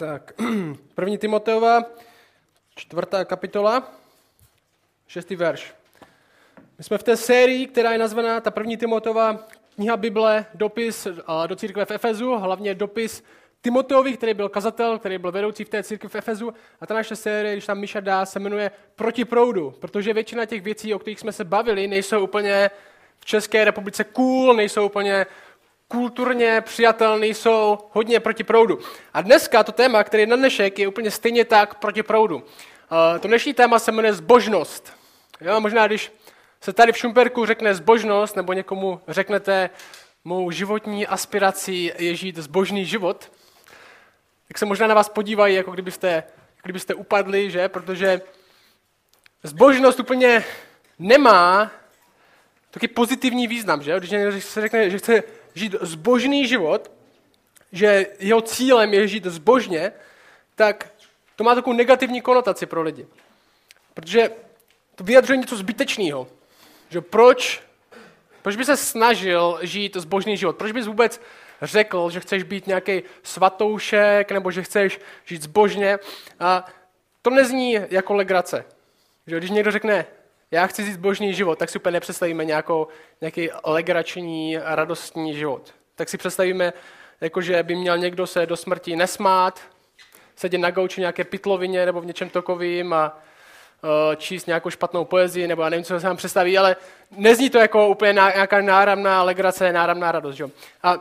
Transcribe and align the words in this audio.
Tak, 0.00 0.32
první 0.94 1.18
Timoteova, 1.18 1.82
čtvrtá 2.76 3.24
kapitola, 3.24 3.92
šestý 5.06 5.36
verš. 5.36 5.74
My 6.78 6.84
jsme 6.84 6.98
v 6.98 7.02
té 7.02 7.16
sérii, 7.16 7.66
která 7.66 7.92
je 7.92 7.98
nazvaná 7.98 8.40
ta 8.40 8.50
první 8.50 8.76
Timotova 8.76 9.38
kniha 9.74 9.96
Bible, 9.96 10.46
dopis 10.54 11.06
do 11.46 11.56
církve 11.56 11.84
v 11.84 11.90
Efezu, 11.90 12.36
hlavně 12.36 12.74
dopis 12.74 13.24
Timoteovi, 13.60 14.16
který 14.16 14.34
byl 14.34 14.48
kazatel, 14.48 14.98
který 14.98 15.18
byl 15.18 15.32
vedoucí 15.32 15.64
v 15.64 15.68
té 15.68 15.82
církvi 15.82 16.08
v 16.08 16.14
Efezu. 16.14 16.54
A 16.80 16.86
ta 16.86 16.94
naše 16.94 17.16
série, 17.16 17.54
když 17.54 17.66
tam 17.66 17.78
Miša 17.78 18.00
dá, 18.00 18.26
se 18.26 18.38
jmenuje 18.38 18.70
Proti 18.96 19.24
proudu, 19.24 19.70
protože 19.80 20.12
většina 20.12 20.46
těch 20.46 20.62
věcí, 20.62 20.94
o 20.94 20.98
kterých 20.98 21.20
jsme 21.20 21.32
se 21.32 21.44
bavili, 21.44 21.88
nejsou 21.88 22.24
úplně 22.24 22.70
v 23.18 23.24
České 23.24 23.64
republice 23.64 24.04
cool, 24.04 24.54
nejsou 24.54 24.86
úplně 24.86 25.26
kulturně 25.90 26.60
přijatelný, 26.60 27.34
jsou 27.34 27.78
hodně 27.90 28.20
proti 28.20 28.44
proudu. 28.44 28.78
A 29.14 29.22
dneska 29.22 29.62
to 29.64 29.72
téma, 29.72 30.04
který 30.04 30.22
je 30.22 30.26
na 30.26 30.36
dnešek, 30.36 30.78
je 30.78 30.88
úplně 30.88 31.10
stejně 31.10 31.44
tak 31.44 31.74
proti 31.74 32.02
proudu. 32.02 32.36
Uh, 32.36 33.18
to 33.20 33.28
dnešní 33.28 33.54
téma 33.54 33.78
se 33.78 33.92
jmenuje 33.92 34.12
zbožnost. 34.12 34.92
Jo, 35.40 35.60
možná 35.60 35.86
když 35.86 36.12
se 36.60 36.72
tady 36.72 36.92
v 36.92 36.96
Šumperku 36.96 37.46
řekne 37.46 37.74
zbožnost, 37.74 38.36
nebo 38.36 38.52
někomu 38.52 39.00
řeknete, 39.08 39.70
mou 40.24 40.50
životní 40.50 41.06
aspirací 41.06 41.92
je 41.98 42.16
žít 42.16 42.36
zbožný 42.36 42.86
život, 42.86 43.32
tak 44.48 44.58
se 44.58 44.66
možná 44.66 44.86
na 44.86 44.94
vás 44.94 45.08
podívají, 45.08 45.54
jako 45.54 45.70
kdybyste, 45.70 46.22
kdybyste 46.62 46.94
upadli, 46.94 47.50
že? 47.50 47.68
Protože 47.68 48.20
zbožnost 49.42 50.00
úplně 50.00 50.44
nemá 50.98 51.70
taky 52.70 52.88
pozitivní 52.88 53.46
význam, 53.46 53.82
že? 53.82 54.00
Když 54.00 54.44
se 54.44 54.60
řekne, 54.60 54.90
že 54.90 54.98
chce 54.98 55.22
žít 55.54 55.74
zbožný 55.80 56.46
život, 56.46 56.90
že 57.72 58.06
jeho 58.18 58.40
cílem 58.40 58.94
je 58.94 59.08
žít 59.08 59.24
zbožně, 59.24 59.92
tak 60.54 60.92
to 61.36 61.44
má 61.44 61.54
takovou 61.54 61.76
negativní 61.76 62.20
konotaci 62.20 62.66
pro 62.66 62.82
lidi. 62.82 63.06
Protože 63.94 64.30
to 64.94 65.04
vyjadřuje 65.04 65.36
něco 65.36 65.56
zbytečného. 65.56 66.28
Že 66.90 67.00
proč, 67.00 67.62
proč 68.42 68.56
by 68.56 68.64
se 68.64 68.76
snažil 68.76 69.58
žít 69.62 69.96
zbožný 69.96 70.36
život? 70.36 70.56
Proč 70.56 70.72
bys 70.72 70.86
vůbec 70.86 71.20
řekl, 71.62 72.10
že 72.10 72.20
chceš 72.20 72.42
být 72.42 72.66
nějaký 72.66 73.02
svatoušek 73.22 74.32
nebo 74.32 74.50
že 74.50 74.62
chceš 74.62 75.00
žít 75.24 75.42
zbožně? 75.42 75.98
A 76.40 76.66
to 77.22 77.30
nezní 77.30 77.78
jako 77.90 78.14
legrace. 78.14 78.64
Že 79.26 79.38
když 79.38 79.50
někdo 79.50 79.70
řekne, 79.70 80.06
já 80.50 80.66
chci 80.66 80.84
žít 80.84 80.96
božný 80.96 81.34
život, 81.34 81.58
tak 81.58 81.70
si 81.70 81.78
úplně 81.78 81.92
nepředstavíme 81.92 82.44
nějakou, 82.44 82.88
nějaký 83.20 83.50
legrační, 83.64 84.58
radostní 84.62 85.34
život. 85.34 85.74
Tak 85.94 86.08
si 86.08 86.18
představíme, 86.18 86.72
jako 87.20 87.40
že 87.40 87.62
by 87.62 87.76
měl 87.76 87.98
někdo 87.98 88.26
se 88.26 88.46
do 88.46 88.56
smrti 88.56 88.96
nesmát, 88.96 89.60
sedět 90.36 90.58
na 90.58 90.70
gauči 90.70 91.00
nějaké 91.00 91.24
pitlovině 91.24 91.86
nebo 91.86 92.00
v 92.00 92.06
něčem 92.06 92.30
takovým 92.30 92.92
a 92.92 93.18
uh, 93.82 94.14
číst 94.16 94.46
nějakou 94.46 94.70
špatnou 94.70 95.04
poezii, 95.04 95.48
nebo 95.48 95.62
já 95.62 95.68
nevím, 95.68 95.84
co 95.84 96.00
se 96.00 96.06
vám 96.06 96.16
představí, 96.16 96.58
ale 96.58 96.76
nezní 97.10 97.50
to 97.50 97.58
jako 97.58 97.88
úplně 97.88 98.12
nějaká 98.12 98.60
náramná 98.60 99.22
legrace, 99.22 99.72
náramná 99.72 100.12
radost. 100.12 100.36
Že? 100.36 100.44
A, 100.82 100.98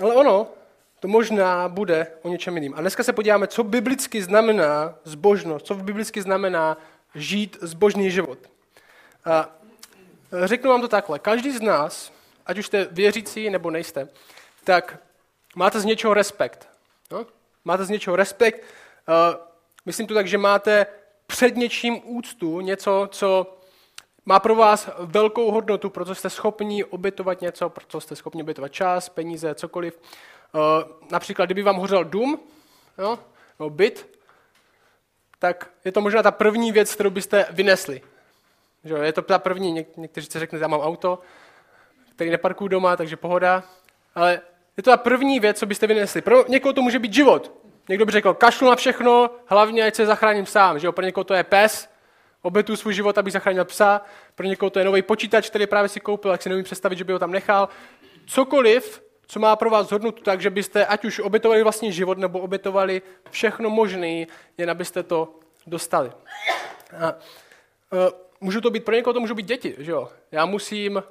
ale 0.00 0.14
ono, 0.14 0.46
to 1.00 1.08
možná 1.08 1.68
bude 1.68 2.06
o 2.22 2.28
něčem 2.28 2.54
jiným. 2.54 2.74
A 2.76 2.80
dneska 2.80 3.02
se 3.02 3.12
podíváme, 3.12 3.46
co 3.46 3.64
biblicky 3.64 4.22
znamená 4.22 4.94
zbožnost, 5.04 5.66
co 5.66 5.74
biblicky 5.74 6.22
znamená 6.22 6.76
žít 7.14 7.58
zbožný 7.60 8.10
život. 8.10 8.38
A 9.24 9.48
řeknu 10.44 10.70
vám 10.70 10.80
to 10.80 10.88
takhle. 10.88 11.18
Každý 11.18 11.50
z 11.50 11.60
nás, 11.60 12.12
ať 12.46 12.58
už 12.58 12.66
jste 12.66 12.88
věřící 12.90 13.50
nebo 13.50 13.70
nejste, 13.70 14.08
tak 14.64 14.98
máte 15.56 15.80
z 15.80 15.84
něčeho 15.84 16.14
respekt. 16.14 16.68
No? 17.10 17.26
Máte 17.64 17.84
z 17.84 17.90
něčeho 17.90 18.16
respekt. 18.16 18.64
Myslím 19.86 20.06
to 20.06 20.14
tak, 20.14 20.26
že 20.28 20.38
máte 20.38 20.86
před 21.26 21.56
něčím 21.56 22.00
úctu, 22.04 22.60
něco, 22.60 23.08
co 23.12 23.56
má 24.26 24.40
pro 24.40 24.54
vás 24.54 24.88
velkou 24.98 25.50
hodnotu, 25.50 25.90
proto 25.90 26.14
jste 26.14 26.30
schopni 26.30 26.84
obětovat 26.84 27.40
něco, 27.40 27.68
proto 27.68 28.00
jste 28.00 28.16
schopni 28.16 28.42
obětovat 28.42 28.72
čas, 28.72 29.08
peníze, 29.08 29.54
cokoliv. 29.54 30.00
Eh, 30.54 30.84
například, 31.10 31.44
kdyby 31.44 31.62
vám 31.62 31.76
hořel 31.76 32.04
dům, 32.04 32.40
jo, 32.98 33.18
nebo 33.58 33.70
byt, 33.70 34.18
tak 35.38 35.70
je 35.84 35.92
to 35.92 36.00
možná 36.00 36.22
ta 36.22 36.30
první 36.30 36.72
věc, 36.72 36.94
kterou 36.94 37.10
byste 37.10 37.46
vynesli. 37.50 38.02
Že 38.84 38.94
je 38.94 39.12
to 39.12 39.22
ta 39.22 39.38
první, 39.38 39.74
Něk- 39.74 39.86
někteří 39.96 40.26
si 40.30 40.38
řekne, 40.38 40.58
já 40.58 40.68
mám 40.68 40.80
auto, 40.80 41.18
který 42.14 42.30
neparkuju 42.30 42.68
doma, 42.68 42.96
takže 42.96 43.16
pohoda, 43.16 43.62
ale 44.14 44.40
je 44.76 44.82
to 44.82 44.90
ta 44.90 44.96
první 44.96 45.40
věc, 45.40 45.58
co 45.58 45.66
byste 45.66 45.86
vynesli. 45.86 46.20
Pro 46.22 46.48
někoho 46.48 46.72
to 46.72 46.82
může 46.82 46.98
být 46.98 47.14
život. 47.14 47.52
Někdo 47.88 48.06
by 48.06 48.12
řekl, 48.12 48.34
kašlu 48.34 48.70
na 48.70 48.76
všechno, 48.76 49.30
hlavně 49.46 49.84
ať 49.86 49.94
se 49.94 50.06
zachráním 50.06 50.46
sám. 50.46 50.78
Že 50.78 50.86
jo? 50.86 50.92
Pro 50.92 51.04
někoho 51.04 51.24
to 51.24 51.34
je 51.34 51.44
pes, 51.44 51.88
obetu 52.42 52.76
svůj 52.76 52.94
život, 52.94 53.18
aby 53.18 53.30
zachránil 53.30 53.64
psa. 53.64 54.00
Pro 54.34 54.46
někoho 54.46 54.70
to 54.70 54.78
je 54.78 54.84
nový 54.84 55.02
počítač, 55.02 55.50
který 55.50 55.66
právě 55.66 55.88
si 55.88 56.00
koupil, 56.00 56.30
jak 56.30 56.42
si 56.42 56.48
neumím 56.48 56.64
představit, 56.64 56.96
že 56.96 57.04
by 57.04 57.12
ho 57.12 57.18
tam 57.18 57.30
nechal. 57.30 57.68
Cokoliv, 58.26 59.02
co 59.30 59.40
má 59.40 59.56
pro 59.56 59.70
vás 59.70 59.90
hodnotu 59.90 60.22
tak, 60.22 60.40
že 60.40 60.50
byste 60.50 60.86
ať 60.86 61.04
už 61.04 61.18
obětovali 61.18 61.62
vlastní 61.62 61.92
život, 61.92 62.18
nebo 62.18 62.38
obětovali 62.40 63.02
všechno 63.30 63.70
možné, 63.70 64.26
jen 64.58 64.70
abyste 64.70 65.02
to 65.02 65.38
dostali. 65.66 66.12
A, 67.00 67.12
uh, 67.12 67.98
můžu 68.40 68.60
to 68.60 68.70
být, 68.70 68.84
pro 68.84 68.94
někoho 68.94 69.14
to 69.14 69.20
můžou 69.20 69.34
být 69.34 69.46
děti, 69.46 69.76
že 69.78 69.90
jo? 69.90 70.08
Já 70.32 70.46
musím 70.46 71.02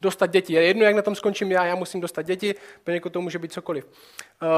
dostat 0.00 0.26
děti. 0.26 0.52
Je 0.52 0.62
jedno, 0.62 0.84
jak 0.84 0.94
na 0.94 1.02
tom 1.02 1.14
skončím 1.14 1.52
já, 1.52 1.64
já 1.64 1.74
musím 1.74 2.00
dostat 2.00 2.22
děti, 2.22 2.54
pro 2.84 2.94
někoho 2.94 3.10
to 3.10 3.20
může 3.20 3.38
být 3.38 3.52
cokoliv. 3.52 3.86
Uh, 3.86 4.48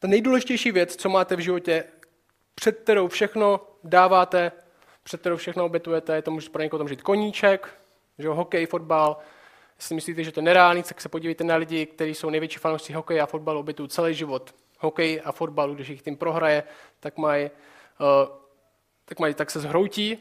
ta 0.00 0.08
nejdůležitější 0.08 0.72
věc, 0.72 0.96
co 0.96 1.08
máte 1.08 1.36
v 1.36 1.40
životě, 1.40 1.84
před 2.54 2.78
kterou 2.78 3.08
všechno 3.08 3.60
dáváte, 3.84 4.52
před 5.02 5.20
kterou 5.20 5.36
všechno 5.36 5.64
obětujete, 5.64 6.14
je 6.14 6.22
to 6.22 6.30
může 6.30 6.50
pro 6.50 6.62
někoho 6.62 6.82
může 6.84 6.94
být 6.94 7.02
koníček, 7.02 7.68
že 8.18 8.26
jo, 8.26 8.34
hokej, 8.34 8.66
fotbal, 8.66 9.16
Jestli 9.78 9.94
myslíte, 9.94 10.24
že 10.24 10.32
to 10.32 10.40
je 10.40 10.44
nereálný, 10.44 10.82
tak 10.82 11.00
se 11.00 11.08
podívejte 11.08 11.44
na 11.44 11.56
lidi, 11.56 11.86
kteří 11.86 12.14
jsou 12.14 12.30
největší 12.30 12.58
fanoušci 12.58 12.92
hokeje 12.92 13.20
a 13.20 13.26
fotbalu, 13.26 13.60
obětují 13.60 13.88
celý 13.88 14.14
život 14.14 14.54
hokej 14.78 15.22
a 15.24 15.32
fotbalu, 15.32 15.74
když 15.74 15.88
jich 15.88 16.02
tím 16.02 16.16
prohraje, 16.16 16.62
tak 17.00 17.16
mají, 17.16 17.50
uh, 18.00 18.36
tak, 19.04 19.18
mají, 19.18 19.34
tak 19.34 19.50
se 19.50 19.60
zhroutí 19.60 20.18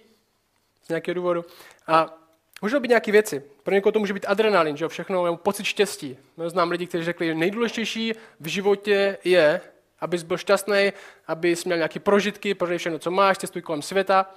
z 0.84 0.90
nějakého 0.90 1.16
důvodu. 1.16 1.46
A 1.88 2.18
můžou 2.62 2.80
být 2.80 2.88
nějaké 2.88 3.12
věci. 3.12 3.44
Pro 3.64 3.74
někoho 3.74 3.92
to 3.92 4.00
může 4.00 4.14
být 4.14 4.26
adrenalin, 4.26 4.78
že 4.78 4.88
všechno, 4.88 5.26
nebo 5.26 5.38
pocit 5.38 5.64
štěstí. 5.64 6.18
Znám 6.48 6.72
lidi, 6.72 6.88
kteří 6.88 7.04
řekli, 7.04 7.28
že 7.28 7.36
nejdůležitější 7.36 8.14
v 8.40 8.48
životě 8.48 9.18
je, 9.24 9.62
abys 10.00 10.24
byl 10.24 10.38
šťastný, 10.38 10.94
abys 11.28 11.66
měl 11.66 11.78
nějaké 11.78 12.00
prožitky, 12.00 12.54
prožij 12.54 12.78
všechno, 12.78 13.00
co 13.00 13.12
máš, 13.12 13.38
cestuj 13.38 13.62
kolem 13.62 13.82
světa. 13.82 14.34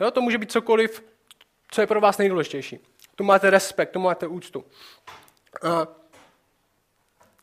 No, 0.00 0.10
to 0.10 0.20
může 0.20 0.38
být 0.38 0.52
cokoliv, 0.52 1.04
co 1.70 1.80
je 1.80 1.86
pro 1.86 2.00
vás 2.00 2.18
nejdůležitější. 2.18 2.78
Tu 3.14 3.24
máte 3.24 3.50
respekt, 3.50 3.90
tu 3.90 4.00
máte 4.00 4.26
úctu. 4.26 4.64
A 5.62 5.86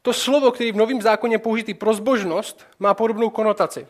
to 0.01 0.13
slovo, 0.13 0.51
který 0.51 0.71
v 0.71 0.75
Novém 0.75 1.01
zákoně 1.01 1.39
použitý 1.39 1.73
pro 1.73 1.93
zbožnost, 1.93 2.65
má 2.79 2.93
podobnou 2.93 3.29
konotaci. 3.29 3.87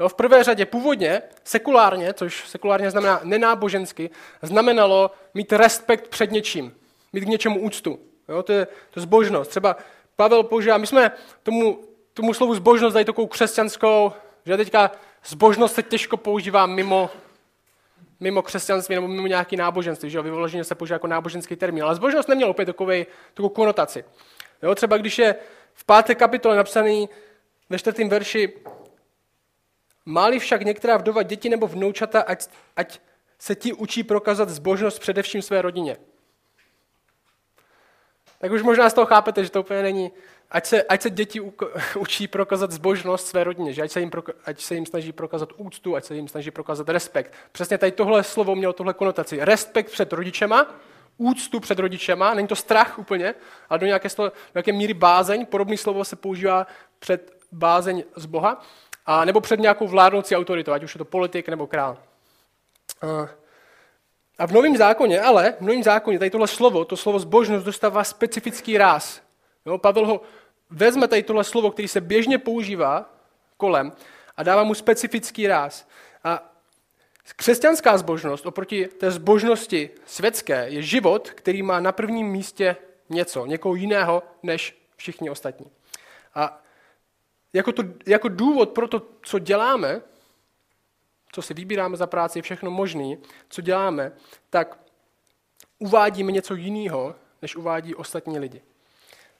Jo, 0.00 0.08
v 0.08 0.14
prvé 0.14 0.44
řadě 0.44 0.66
původně, 0.66 1.22
sekulárně, 1.44 2.14
což 2.14 2.48
sekulárně 2.48 2.90
znamená 2.90 3.20
nenábožensky, 3.24 4.10
znamenalo 4.42 5.10
mít 5.34 5.52
respekt 5.52 6.08
před 6.08 6.30
něčím, 6.30 6.74
mít 7.12 7.20
k 7.20 7.28
něčemu 7.28 7.60
úctu. 7.60 7.98
Jo, 8.28 8.42
to 8.42 8.52
je 8.52 8.66
to 8.90 9.00
zbožnost. 9.00 9.50
Třeba 9.50 9.76
Pavel 10.16 10.42
používá, 10.42 10.78
my 10.78 10.86
jsme 10.86 11.12
tomu, 11.42 11.84
tomu 12.14 12.34
slovu 12.34 12.54
zbožnost 12.54 12.94
dali 12.94 13.04
takovou 13.04 13.26
křesťanskou, 13.26 14.12
že 14.46 14.56
teďka 14.56 14.90
zbožnost 15.24 15.74
se 15.74 15.82
těžko 15.82 16.16
používá 16.16 16.66
mimo 16.66 17.10
mimo 18.22 18.42
křesťanství 18.42 18.94
nebo 18.94 19.08
mimo 19.08 19.26
nějaký 19.26 19.56
náboženství, 19.56 20.10
že 20.10 20.18
jo, 20.18 20.22
vyloženě 20.22 20.64
se 20.64 20.74
používá 20.74 20.94
jako 20.94 21.06
náboženský 21.06 21.56
termín. 21.56 21.84
Ale 21.84 21.94
zbožnost 21.94 22.28
neměl 22.28 22.50
opět 22.50 22.66
takový, 22.66 23.06
takovou 23.34 23.48
konotaci. 23.48 24.04
Jo, 24.62 24.74
třeba 24.74 24.96
když 24.96 25.18
je 25.18 25.34
v 25.74 25.84
páté 25.84 26.14
kapitole 26.14 26.56
napsaný 26.56 27.08
ve 27.70 27.78
čtvrtém 27.78 28.08
verši 28.08 28.52
Máli 30.06 30.38
však 30.38 30.62
některá 30.62 30.96
vdova 30.96 31.22
děti 31.22 31.48
nebo 31.48 31.66
vnoučata, 31.66 32.20
ať, 32.20 32.46
ať 32.76 33.00
se 33.38 33.54
ti 33.54 33.72
učí 33.72 34.02
prokazat 34.02 34.48
zbožnost 34.48 34.98
především 34.98 35.42
své 35.42 35.62
rodině. 35.62 35.96
Tak 38.42 38.52
už 38.52 38.62
možná 38.62 38.90
z 38.90 38.94
toho 38.94 39.06
chápete, 39.06 39.44
že 39.44 39.50
to 39.50 39.60
úplně 39.60 39.82
není 39.82 40.10
ať 40.50 40.66
se, 40.66 40.82
ať 40.82 41.02
se 41.02 41.10
děti 41.10 41.40
učí 41.98 42.28
prokazat 42.28 42.70
zbožnost 42.70 43.26
své 43.26 43.44
rodině, 43.44 43.72
že 43.72 43.82
ať 43.82 43.90
se, 43.90 44.00
jim 44.00 44.10
proka, 44.10 44.32
ať 44.44 44.60
se 44.60 44.74
jim 44.74 44.86
snaží 44.86 45.12
prokazat 45.12 45.48
úctu, 45.56 45.96
ať 45.96 46.04
se 46.04 46.14
jim 46.14 46.28
snaží 46.28 46.50
prokazat 46.50 46.88
respekt. 46.88 47.32
Přesně 47.52 47.78
tady 47.78 47.92
tohle 47.92 48.24
slovo 48.24 48.54
mělo 48.54 48.72
tohle 48.72 48.94
konotaci. 48.94 49.38
Respekt 49.40 49.90
před 49.90 50.12
rodičema, 50.12 50.66
úctu 51.18 51.60
před 51.60 51.78
rodičema, 51.78 52.34
není 52.34 52.48
to 52.48 52.56
strach 52.56 52.98
úplně, 52.98 53.34
ale 53.68 53.78
do 53.78 53.86
nějaké, 53.86 54.08
do 54.18 54.32
nějaké 54.54 54.72
míry 54.72 54.94
bázeň, 54.94 55.46
podobné 55.46 55.76
slovo 55.76 56.04
se 56.04 56.16
používá 56.16 56.66
před 56.98 57.36
bázeň 57.52 58.04
z 58.16 58.26
Boha, 58.26 58.62
a 59.06 59.24
nebo 59.24 59.40
před 59.40 59.60
nějakou 59.60 59.88
vládnoucí 59.88 60.36
autoritou, 60.36 60.72
ať 60.72 60.82
už 60.82 60.94
je 60.94 60.98
to 60.98 61.04
politik 61.04 61.48
nebo 61.48 61.66
král. 61.66 61.98
A 64.42 64.46
v 64.46 64.52
Novém 64.52 64.76
zákoně, 64.76 65.20
ale 65.20 65.54
v 65.58 65.60
Novém 65.60 65.82
zákoně 65.82 66.18
tady 66.18 66.30
tohle 66.30 66.48
slovo, 66.48 66.84
to 66.84 66.96
slovo 66.96 67.18
zbožnost 67.18 67.66
dostává 67.66 68.04
specifický 68.04 68.78
ráz. 68.78 69.22
Jo, 69.66 69.78
Pavel 69.78 70.06
ho 70.06 70.20
vezme 70.70 71.08
tady 71.08 71.22
tohle 71.22 71.44
slovo, 71.44 71.70
který 71.70 71.88
se 71.88 72.00
běžně 72.00 72.38
používá 72.38 73.14
kolem 73.56 73.92
a 74.36 74.42
dává 74.42 74.64
mu 74.64 74.74
specifický 74.74 75.46
ráz. 75.46 75.88
A 76.24 76.52
křesťanská 77.36 77.98
zbožnost 77.98 78.46
oproti 78.46 78.86
té 78.86 79.10
zbožnosti 79.10 79.90
světské 80.06 80.68
je 80.68 80.82
život, 80.82 81.30
který 81.30 81.62
má 81.62 81.80
na 81.80 81.92
prvním 81.92 82.26
místě 82.26 82.76
něco, 83.08 83.46
někoho 83.46 83.74
jiného 83.74 84.22
než 84.42 84.82
všichni 84.96 85.30
ostatní. 85.30 85.66
A 86.34 86.62
jako, 87.52 87.72
to, 87.72 87.82
jako 88.06 88.28
důvod 88.28 88.70
pro 88.70 88.88
to, 88.88 89.02
co 89.22 89.38
děláme, 89.38 90.02
co 91.32 91.42
si 91.42 91.54
vybíráme 91.54 91.96
za 91.96 92.06
práci, 92.06 92.42
všechno 92.42 92.70
možné, 92.70 93.16
co 93.48 93.60
děláme, 93.62 94.12
tak 94.50 94.78
uvádíme 95.78 96.32
něco 96.32 96.54
jiného, 96.54 97.14
než 97.42 97.56
uvádí 97.56 97.94
ostatní 97.94 98.38
lidi. 98.38 98.62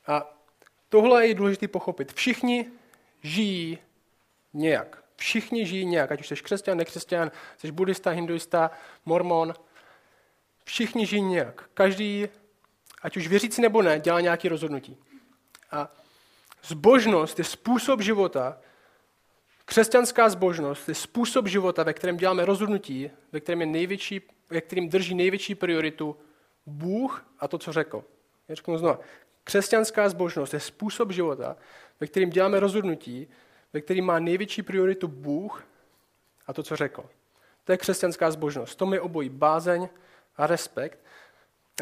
A 0.07 0.39
tohle 0.89 1.27
je 1.27 1.35
důležité 1.35 1.69
pochopit. 1.69 2.13
Všichni 2.13 2.67
žijí 3.23 3.79
nějak. 4.53 5.05
Všichni 5.17 5.67
žijí 5.67 5.87
nějak, 5.87 6.13
ať 6.13 6.21
už 6.21 6.29
jsi 6.29 6.37
křesťan, 6.37 6.79
nekřesťan, 6.79 7.31
jsi 7.57 7.73
buddhista, 7.73 8.11
hinduista, 8.11 8.71
mormon. 9.05 9.55
Všichni 10.65 11.07
žijí 11.07 11.23
nějak. 11.23 11.71
Každý, 11.75 12.29
ať 13.03 13.17
už 13.17 13.29
věřící 13.29 13.63
nebo 13.63 13.83
ne, 13.83 14.01
dělá 14.01 14.21
nějaké 14.21 14.49
rozhodnutí. 14.49 14.97
A 15.71 15.89
zbožnost 16.63 17.39
je 17.39 17.45
způsob 17.45 18.01
života, 18.01 18.59
křesťanská 19.65 20.29
zbožnost 20.29 20.89
je 20.89 20.95
způsob 20.95 21.47
života, 21.47 21.83
ve 21.83 21.93
kterém 21.93 22.17
děláme 22.17 22.45
rozhodnutí, 22.45 23.11
ve 23.33 23.41
kterém, 23.41 23.61
je 23.61 23.67
největší, 23.67 24.21
ve 24.51 24.61
kterém 24.61 24.89
drží 24.89 25.15
největší 25.15 25.55
prioritu 25.55 26.17
Bůh 26.67 27.27
a 27.39 27.49
to, 27.49 27.59
co 27.59 27.73
řekl. 27.73 28.05
Já 28.49 28.55
řeknu 28.55 28.79
znovu. 28.79 28.99
Křesťanská 29.45 30.09
zbožnost 30.09 30.55
je 30.55 30.61
způsob 30.61 31.11
života, 31.11 31.57
ve 32.01 32.07
kterém 32.07 32.31
děláme 32.31 32.61
rozhodnutí, 32.61 33.29
ve 33.73 33.81
kterém 33.81 34.05
má 34.05 34.19
největší 34.19 34.63
prioritu 34.63 35.09
Bůh 35.09 35.65
a 36.47 36.53
to, 36.53 36.63
co 36.63 36.77
řekl. 36.77 37.05
To 37.65 37.73
je 37.73 37.79
křesťanská 37.79 38.31
zbožnost. 38.31 38.79
To 38.79 38.95
je 38.95 39.01
obojí 39.01 39.29
bázeň 39.29 39.89
a 40.37 40.47
respekt. 40.47 40.99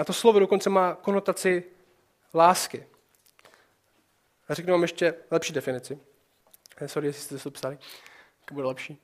A 0.00 0.05
to 0.05 0.12
slovo 0.12 0.38
dokonce 0.38 0.71
má 0.71 0.94
konotaci 0.94 1.65
lásky. 2.35 2.87
A 4.49 4.55
řeknu 4.55 4.73
vám 4.73 4.82
ještě 4.82 5.15
lepší 5.31 5.53
definici. 5.53 5.99
Eh, 6.81 6.88
sorry, 6.88 7.09
jestli 7.09 7.23
jste 7.23 7.38
to 7.38 7.50
psali, 7.50 7.79
to 8.44 8.55
bude 8.55 8.67
lepší. 8.67 9.03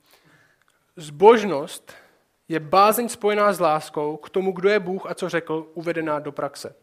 Zbožnost 0.95 1.93
je 2.47 2.59
bázeň 2.59 3.09
spojená 3.09 3.53
s 3.53 3.59
láskou 3.59 4.17
k 4.17 4.29
tomu, 4.29 4.51
kdo 4.51 4.69
je 4.69 4.79
Bůh 4.79 5.05
a 5.05 5.13
co 5.13 5.29
řekl, 5.29 5.71
uvedená 5.73 6.19
do 6.19 6.31
praxe. 6.31 6.75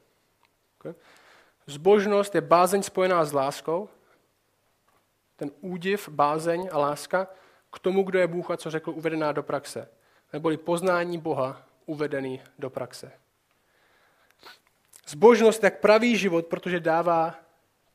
Zbožnost 1.67 2.35
je 2.35 2.41
bázeň 2.41 2.83
spojená 2.83 3.25
s 3.25 3.33
láskou, 3.33 3.89
ten 5.37 5.51
údiv, 5.61 6.09
bázeň 6.09 6.69
a 6.73 6.79
láska 6.79 7.29
k 7.73 7.79
tomu, 7.79 8.03
kdo 8.03 8.19
je 8.19 8.27
Bůh 8.27 8.51
a 8.51 8.57
co 8.57 8.71
řekl, 8.71 8.91
uvedená 8.91 9.33
do 9.33 9.43
praxe. 9.43 9.89
Neboli 10.33 10.57
poznání 10.57 11.19
Boha 11.19 11.63
uvedený 11.87 12.43
do 12.59 12.71
praxe. 12.71 13.13
Zbožnost 15.09 15.65
jak 15.65 15.81
pravý 15.81 16.17
život, 16.17 16.47
protože 16.47 16.81
dává 16.81 17.35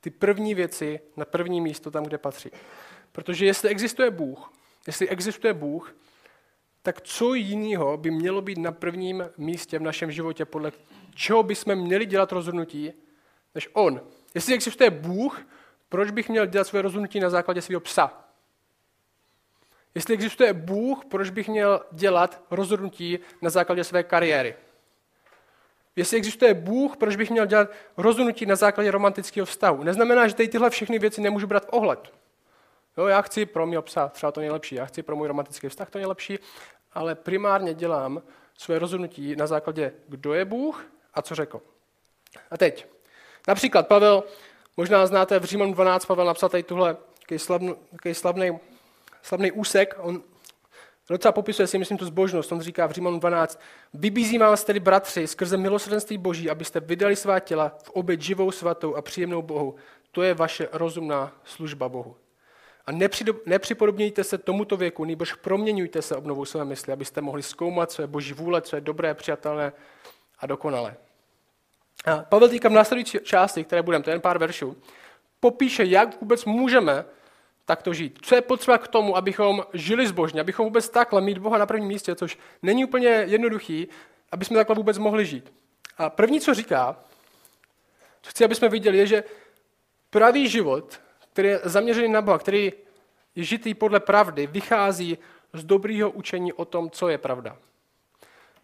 ty 0.01 0.09
první 0.09 0.55
věci 0.55 0.99
na 1.17 1.25
první 1.25 1.61
místo 1.61 1.91
tam, 1.91 2.03
kde 2.03 2.17
patří. 2.17 2.51
Protože 3.11 3.45
jestli 3.45 3.69
existuje 3.69 4.11
Bůh, 4.11 4.53
jestli 4.87 5.09
existuje 5.09 5.53
Bůh, 5.53 5.95
tak 6.81 7.01
co 7.01 7.33
jiného 7.33 7.97
by 7.97 8.11
mělo 8.11 8.41
být 8.41 8.57
na 8.57 8.71
prvním 8.71 9.29
místě 9.37 9.79
v 9.79 9.81
našem 9.81 10.11
životě, 10.11 10.45
podle 10.45 10.71
čeho 11.15 11.43
bychom 11.43 11.75
měli 11.75 12.05
dělat 12.05 12.31
rozhodnutí, 12.31 12.93
než 13.55 13.69
On. 13.73 14.01
Jestli 14.35 14.53
existuje 14.53 14.89
Bůh, 14.89 15.41
proč 15.89 16.11
bych 16.11 16.29
měl 16.29 16.45
dělat 16.45 16.67
své 16.67 16.81
rozhodnutí 16.81 17.19
na 17.19 17.29
základě 17.29 17.61
svého 17.61 17.81
psa? 17.81 18.29
Jestli 19.95 20.13
existuje 20.13 20.53
Bůh, 20.53 21.05
proč 21.05 21.29
bych 21.29 21.47
měl 21.47 21.85
dělat 21.91 22.43
rozhodnutí 22.51 23.19
na 23.41 23.49
základě 23.49 23.83
své 23.83 24.03
kariéry? 24.03 24.55
Jestli 25.95 26.17
existuje 26.17 26.53
Bůh, 26.53 26.97
proč 26.97 27.15
bych 27.15 27.29
měl 27.29 27.45
dělat 27.45 27.71
rozhodnutí 27.97 28.45
na 28.45 28.55
základě 28.55 28.91
romantického 28.91 29.45
vztahu? 29.45 29.83
Neznamená, 29.83 30.27
že 30.27 30.33
tady 30.35 30.49
tyhle 30.49 30.69
všechny 30.69 30.99
věci 30.99 31.21
nemůžu 31.21 31.47
brát 31.47 31.65
v 31.65 31.69
ohled. 31.69 32.18
Jo, 32.99 33.07
já 33.07 33.21
chci 33.21 33.45
pro 33.45 33.65
mě 33.65 33.81
psa 33.81 34.07
třeba 34.07 34.31
to 34.31 34.39
nejlepší, 34.39 34.75
já 34.75 34.85
chci 34.85 35.03
pro 35.03 35.15
můj 35.15 35.27
romantický 35.27 35.69
vztah 35.69 35.89
to 35.89 35.97
nejlepší, 35.97 36.39
ale 36.93 37.15
primárně 37.15 37.73
dělám 37.73 38.21
své 38.57 38.79
rozhodnutí 38.79 39.35
na 39.35 39.47
základě, 39.47 39.93
kdo 40.07 40.33
je 40.33 40.45
Bůh 40.45 40.85
a 41.13 41.21
co 41.21 41.35
řekl. 41.35 41.61
A 42.51 42.57
teď, 42.57 42.87
například 43.47 43.87
Pavel, 43.87 44.23
možná 44.77 45.05
znáte 45.05 45.39
v 45.39 45.43
Římanu 45.43 45.73
12, 45.73 46.05
Pavel 46.05 46.25
napsal 46.25 46.49
tady 46.49 46.63
tuhle 46.63 46.97
takový 47.19 47.39
slavný, 48.13 48.59
slavný 49.21 49.51
úsek, 49.51 49.95
on 49.97 50.23
docela 51.09 51.31
popisuje 51.31 51.67
si, 51.67 51.77
myslím, 51.77 51.97
tu 51.97 52.05
zbožnost. 52.05 52.51
On 52.51 52.61
říká 52.61 52.87
v 52.87 52.91
Římanu 52.91 53.19
12, 53.19 53.59
vybízím 53.93 54.41
vás 54.41 54.63
tedy, 54.63 54.79
bratři, 54.79 55.27
skrze 55.27 55.57
milosrdenství 55.57 56.17
Boží, 56.17 56.49
abyste 56.49 56.79
vydali 56.79 57.15
svá 57.15 57.39
těla 57.39 57.77
v 57.83 57.89
oběť 57.89 58.21
živou, 58.21 58.51
svatou 58.51 58.95
a 58.95 59.01
příjemnou 59.01 59.41
Bohu. 59.41 59.75
To 60.11 60.21
je 60.21 60.33
vaše 60.33 60.69
rozumná 60.71 61.31
služba 61.43 61.89
Bohu. 61.89 62.15
A 62.89 62.91
nepřipodobnějte 63.45 64.23
se 64.23 64.37
tomuto 64.37 64.77
věku, 64.77 65.05
nebož 65.05 65.33
proměňujte 65.33 66.01
se 66.01 66.15
obnovou 66.15 66.45
své 66.45 66.65
mysli, 66.65 66.93
abyste 66.93 67.21
mohli 67.21 67.43
zkoumat, 67.43 67.91
co 67.91 68.01
je 68.01 68.07
boží 68.07 68.33
vůle, 68.33 68.61
co 68.61 68.75
je 68.75 68.81
dobré, 68.81 69.13
přijatelné 69.13 69.73
a 70.39 70.47
dokonalé. 70.47 70.95
A 72.05 72.17
Pavel 72.17 72.49
týka 72.49 72.69
v 72.69 72.71
následující 72.71 73.19
části, 73.23 73.63
které 73.63 73.81
budeme, 73.81 74.03
to 74.03 74.09
je 74.09 74.13
jen 74.13 74.21
pár 74.21 74.37
veršů, 74.37 74.77
popíše, 75.39 75.85
jak 75.85 76.21
vůbec 76.21 76.45
můžeme 76.45 77.05
takto 77.65 77.93
žít. 77.93 78.19
Co 78.21 78.35
je 78.35 78.41
potřeba 78.41 78.77
k 78.77 78.87
tomu, 78.87 79.17
abychom 79.17 79.65
žili 79.73 80.07
zbožně, 80.07 80.41
abychom 80.41 80.65
vůbec 80.65 80.89
takhle 80.89 81.21
mít 81.21 81.37
Boha 81.37 81.57
na 81.57 81.65
prvním 81.65 81.87
místě, 81.87 82.15
což 82.15 82.37
není 82.61 82.85
úplně 82.85 83.09
jednoduchý, 83.09 83.87
aby 84.31 84.45
jsme 84.45 84.57
takhle 84.57 84.75
vůbec 84.75 84.97
mohli 84.97 85.25
žít. 85.25 85.53
A 85.97 86.09
první, 86.09 86.41
co 86.41 86.53
říká, 86.53 86.99
co 88.21 88.29
chci, 88.29 88.45
aby 88.45 88.55
jsme 88.55 88.69
viděli, 88.69 88.97
je, 88.97 89.07
že 89.07 89.23
pravý 90.09 90.49
život 90.49 90.99
který 91.33 91.47
je 91.47 91.59
zaměřený 91.63 92.07
na 92.07 92.21
Boha, 92.21 92.39
který 92.39 92.73
je 93.35 93.43
žitý 93.43 93.73
podle 93.73 93.99
pravdy, 93.99 94.47
vychází 94.47 95.17
z 95.53 95.63
dobrého 95.63 96.09
učení 96.09 96.53
o 96.53 96.65
tom, 96.65 96.89
co 96.89 97.09
je 97.09 97.17
pravda. 97.17 97.57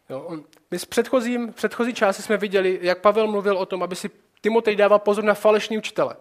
Jo, 0.09 0.21
on, 0.21 0.43
my 0.71 0.79
s 0.79 0.85
předchozím, 0.85 1.53
předchozí 1.53 1.93
části 1.93 2.23
jsme 2.23 2.37
viděli, 2.37 2.79
jak 2.81 3.01
Pavel 3.01 3.27
mluvil 3.27 3.57
o 3.57 3.65
tom, 3.65 3.83
aby 3.83 3.95
si 3.95 4.09
Timotej 4.41 4.75
dával 4.75 4.99
pozor 4.99 5.23
na 5.23 5.33
falešní 5.33 5.77
učitele. 5.77 6.15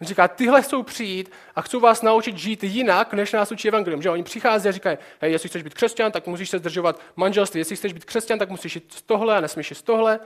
On 0.00 0.06
říká, 0.06 0.28
tyhle 0.28 0.62
chcou 0.62 0.82
přijít 0.82 1.32
a 1.54 1.62
chcou 1.62 1.80
vás 1.80 2.02
naučit 2.02 2.38
žít 2.38 2.64
jinak, 2.64 3.14
než 3.14 3.32
nás 3.32 3.52
učí 3.52 3.68
evangelium. 3.68 4.02
Že 4.02 4.10
oni 4.10 4.22
přichází 4.22 4.68
a 4.68 4.72
říkají, 4.72 4.98
hej, 5.20 5.32
jestli 5.32 5.48
chceš 5.48 5.62
být 5.62 5.74
křesťan, 5.74 6.12
tak 6.12 6.26
musíš 6.26 6.50
se 6.50 6.58
zdržovat 6.58 7.00
manželství. 7.16 7.60
Jestli 7.60 7.76
chceš 7.76 7.92
být 7.92 8.04
křesťan, 8.04 8.38
tak 8.38 8.48
musíš 8.48 8.74
jít 8.74 8.92
z 8.92 9.02
tohle 9.02 9.36
a 9.36 9.40
nesmíš 9.40 9.70
jít 9.70 9.76
z 9.76 9.82
tohle. 9.82 10.20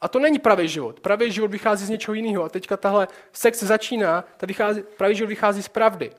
A 0.00 0.08
to 0.08 0.18
není 0.18 0.38
pravý 0.38 0.68
život. 0.68 1.00
Pravý 1.00 1.32
život 1.32 1.50
vychází 1.50 1.86
z 1.86 1.90
něčeho 1.90 2.14
jiného. 2.14 2.44
A 2.44 2.48
teďka 2.48 2.76
tahle 2.76 3.08
sekce 3.32 3.66
začíná, 3.66 4.24
ta 4.36 4.46
vychází, 4.46 4.82
pravý 4.96 5.14
život 5.14 5.28
vychází 5.28 5.62
z 5.62 5.68
pravdy. 5.68 6.12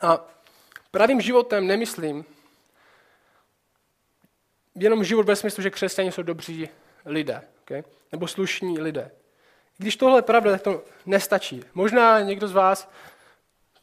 A 0.00 0.26
pravým 0.90 1.20
životem 1.20 1.66
nemyslím 1.66 2.24
jenom 4.74 5.04
život 5.04 5.26
ve 5.26 5.36
smyslu, 5.36 5.62
že 5.62 5.70
křesťané 5.70 6.12
jsou 6.12 6.22
dobří 6.22 6.68
lidé, 7.04 7.42
okay? 7.62 7.82
nebo 8.12 8.28
slušní 8.28 8.80
lidé. 8.80 9.10
Když 9.78 9.96
tohle 9.96 10.18
je 10.18 10.22
pravda, 10.22 10.50
tak 10.50 10.62
to 10.62 10.84
nestačí. 11.06 11.64
Možná 11.74 12.20
někdo 12.20 12.48
z 12.48 12.52
vás, 12.52 12.90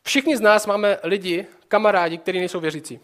všichni 0.04 0.38
z 0.38 0.42
nás 0.42 0.66
máme 0.66 0.98
lidi, 1.04 1.48
kamarádi, 1.68 2.18
kteří 2.18 2.40
nejsou 2.40 2.60
věřící. 2.60 3.00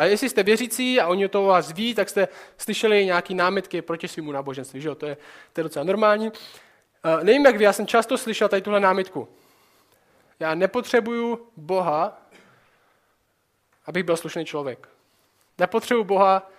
A 0.00 0.04
jestli 0.04 0.28
jste 0.28 0.42
věřící 0.42 1.00
a 1.00 1.06
oni 1.06 1.28
to 1.28 1.42
vás 1.42 1.72
ví, 1.72 1.94
tak 1.94 2.08
jste 2.08 2.28
slyšeli 2.58 3.04
nějaké 3.06 3.34
námitky 3.34 3.82
proti 3.82 4.08
svýmu 4.08 4.32
náboženství. 4.32 4.80
Že 4.80 4.88
jo? 4.88 4.94
To, 4.94 5.06
je, 5.06 5.16
to 5.52 5.60
je 5.60 5.62
docela 5.62 5.84
normální. 5.84 6.26
Uh, 6.28 7.24
nevím, 7.24 7.46
jak 7.46 7.56
vy, 7.56 7.64
já 7.64 7.72
jsem 7.72 7.86
často 7.86 8.18
slyšel 8.18 8.48
tady 8.48 8.62
tuhle 8.62 8.80
námitku. 8.80 9.28
Já 10.38 10.54
nepotřebuju 10.54 11.46
Boha, 11.56 12.22
abych 13.86 14.04
byl 14.04 14.16
slušný 14.16 14.44
člověk. 14.44 14.88
Nepotřebuju 15.58 16.04
Boha, 16.04 16.50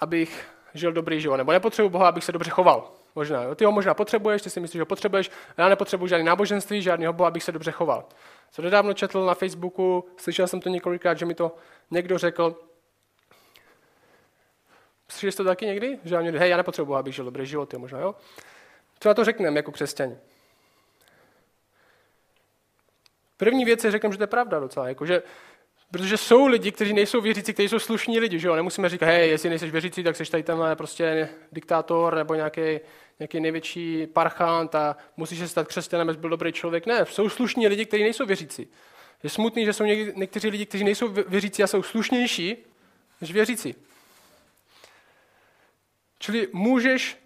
abych 0.00 0.46
žil 0.74 0.92
dobrý 0.92 1.20
život. 1.20 1.36
Nebo 1.36 1.52
nepotřebuju 1.52 1.90
Boha, 1.90 2.08
abych 2.08 2.24
se 2.24 2.32
dobře 2.32 2.50
choval. 2.50 2.92
Možná, 3.14 3.42
jo? 3.42 3.54
Ty 3.54 3.64
ho 3.64 3.72
možná 3.72 3.94
potřebuješ, 3.94 4.42
ty 4.42 4.50
si 4.50 4.60
myslíš, 4.60 4.78
že 4.78 4.82
ho 4.82 4.86
potřebuješ. 4.86 5.30
Já 5.56 5.68
nepotřebuji 5.68 6.06
žádný 6.06 6.26
náboženství, 6.26 6.82
žádného 6.82 7.12
Boha, 7.12 7.28
abych 7.28 7.42
se 7.44 7.52
dobře 7.52 7.70
choval. 7.70 8.04
Co 8.50 8.62
nedávno 8.62 8.94
četl 8.94 9.26
na 9.26 9.34
Facebooku, 9.34 10.08
slyšel 10.16 10.46
jsem 10.46 10.60
to 10.60 10.68
několikrát, 10.68 11.18
že 11.18 11.26
mi 11.26 11.34
to 11.34 11.56
někdo 11.90 12.18
řekl. 12.18 12.60
Jste 15.08 15.32
to 15.32 15.44
taky 15.44 15.66
někdy? 15.66 15.98
Že 16.04 16.14
já, 16.14 16.20
hej, 16.20 16.50
já 16.50 16.56
nepotřebuji, 16.56 16.94
abych 16.94 17.14
žil 17.14 17.24
dobrý 17.24 17.46
život, 17.46 17.72
jo, 17.72 17.78
možná, 17.78 17.98
jo? 17.98 18.14
Co 19.00 19.08
na 19.08 19.14
to 19.14 19.24
řekneme 19.24 19.58
jako 19.58 19.72
křesťani? 19.72 20.18
První 23.36 23.64
věc 23.64 23.84
je, 23.84 23.90
řeknu, 23.90 24.12
že 24.12 24.18
to 24.18 24.22
je 24.22 24.26
pravda 24.26 24.60
docela. 24.60 24.88
Jako, 24.88 25.06
že 25.06 25.22
Protože 25.90 26.16
jsou 26.16 26.46
lidi, 26.46 26.72
kteří 26.72 26.92
nejsou 26.92 27.20
věřící, 27.20 27.52
kteří 27.52 27.68
jsou 27.68 27.78
slušní 27.78 28.20
lidi, 28.20 28.38
že 28.38 28.48
jo? 28.48 28.56
Nemusíme 28.56 28.88
říkat, 28.88 29.06
hej, 29.06 29.30
jestli 29.30 29.48
nejsi 29.48 29.70
věřící, 29.70 30.02
tak 30.04 30.16
jsi 30.16 30.24
tady 30.24 30.42
tenhle 30.42 30.76
prostě 30.76 31.28
diktátor 31.52 32.14
nebo 32.14 32.34
nějaký, 32.34 32.80
nějaký 33.18 33.40
největší 33.40 34.06
parchant 34.06 34.74
a 34.74 34.96
musíš 35.16 35.38
se 35.38 35.48
stát 35.48 35.68
křesťanem, 35.68 36.08
abys 36.08 36.16
byl 36.16 36.30
dobrý 36.30 36.52
člověk. 36.52 36.86
Ne, 36.86 37.06
jsou 37.06 37.28
slušní 37.28 37.68
lidi, 37.68 37.86
kteří 37.86 38.02
nejsou 38.02 38.26
věřící. 38.26 38.68
Je 39.22 39.30
smutný, 39.30 39.64
že 39.64 39.72
jsou 39.72 39.84
někteří 39.84 40.48
lidi, 40.48 40.66
kteří 40.66 40.84
nejsou 40.84 41.08
věřící 41.08 41.62
a 41.62 41.66
jsou 41.66 41.82
slušnější 41.82 42.56
než 43.20 43.32
věřící. 43.32 43.74
Čili 46.18 46.48
můžeš, 46.52 47.18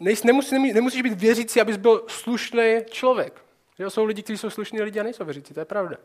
nejsi, 0.00 0.26
nemusí, 0.26 0.72
nemusíš 0.72 1.02
být 1.02 1.20
věřící, 1.20 1.60
abys 1.60 1.76
byl 1.76 2.04
slušný 2.08 2.80
člověk. 2.90 3.44
Že 3.78 3.90
jsou 3.90 4.04
lidi, 4.04 4.22
kteří 4.22 4.38
jsou 4.38 4.50
slušní 4.50 4.82
lidi 4.82 5.00
a 5.00 5.02
nejsou 5.02 5.24
věřící, 5.24 5.54
to 5.54 5.60
je 5.60 5.64
pravda. 5.64 5.96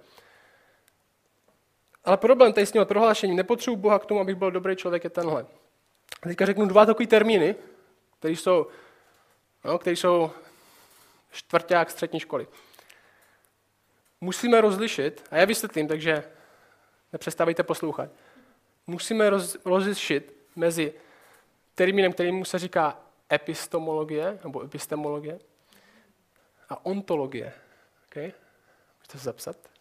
Ale 2.04 2.18
problém 2.18 2.54
tady 2.54 2.66
s 2.66 2.72
tím 2.72 2.86
prohlášením, 2.86 3.36
nepotřebuji 3.36 3.76
Boha 3.78 4.00
k 4.00 4.06
tomu, 4.06 4.20
abych 4.20 4.36
byl 4.36 4.52
dobrý 4.52 4.76
člověk, 4.76 5.04
je 5.04 5.10
tenhle. 5.10 5.46
Teďka 6.22 6.46
řeknu 6.46 6.66
dva 6.66 6.86
takové 6.86 7.08
termíny, 7.08 7.56
které 8.20 8.34
jsou, 8.34 8.68
no, 9.64 9.80
které 9.80 9.96
jsou 9.96 10.32
čtvrták 11.32 11.92
střední 11.92 12.20
školy. 12.20 12.48
Musíme 14.22 14.62
rozlišit, 14.62 15.28
a 15.32 15.38
já 15.38 15.46
vysvětlím, 15.46 15.88
takže 15.88 16.24
nepřestávejte 17.14 17.64
poslouchat. 17.64 18.10
Musíme 18.88 19.30
roz, 19.30 19.58
rozlišit 19.66 20.38
mezi 20.56 20.94
termínem, 21.76 22.14
kterým 22.14 22.46
se 22.46 22.60
říká 22.60 23.00
epistemologie, 23.32 24.40
nebo 24.44 24.64
epistemologie, 24.64 25.40
a 26.70 26.86
ontologie. 26.86 27.54
Okay? 28.06 28.32
Můžete 29.00 29.18
se 29.18 29.24
zapsat? 29.24 29.73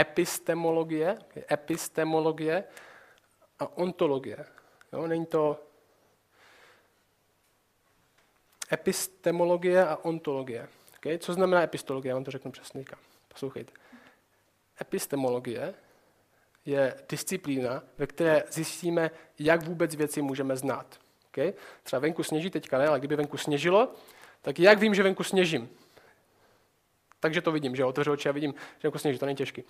Epistemologie, 0.00 1.18
epistemologie 1.52 2.64
a 3.58 3.76
ontologie. 3.76 4.44
Jo? 4.92 5.06
Není 5.06 5.26
to 5.26 5.60
epistemologie 8.72 9.86
a 9.86 9.96
ontologie. 9.96 10.68
Okay? 10.96 11.18
Co 11.18 11.32
znamená 11.32 11.62
epistologie? 11.62 12.10
Já 12.10 12.14
vám 12.14 12.24
to 12.24 12.30
řeknu 12.30 12.50
přesně. 12.50 12.84
Poslouchejte. 13.28 13.72
Epistemologie 14.80 15.74
je 16.64 16.94
disciplína, 17.08 17.82
ve 17.98 18.06
které 18.06 18.42
zjistíme, 18.50 19.10
jak 19.38 19.62
vůbec 19.62 19.94
věci 19.94 20.22
můžeme 20.22 20.56
znát. 20.56 21.00
Okay? 21.28 21.52
Třeba 21.82 22.00
venku 22.00 22.22
sněží 22.22 22.50
teďka 22.50 22.78
ne, 22.78 22.86
ale 22.86 22.98
kdyby 22.98 23.16
venku 23.16 23.36
sněžilo, 23.36 23.94
tak 24.42 24.58
jak 24.58 24.78
vím, 24.78 24.94
že 24.94 25.02
venku 25.02 25.24
sněžím? 25.24 25.70
Takže 27.20 27.40
to 27.40 27.52
vidím, 27.52 27.76
že 27.76 27.84
otevřu 27.84 28.12
oči 28.12 28.28
a 28.28 28.32
vidím, 28.32 28.54
že 28.54 28.88
venku 28.88 28.98
sněží, 28.98 29.18
to 29.18 29.26
není 29.26 29.36
těžký. 29.36 29.64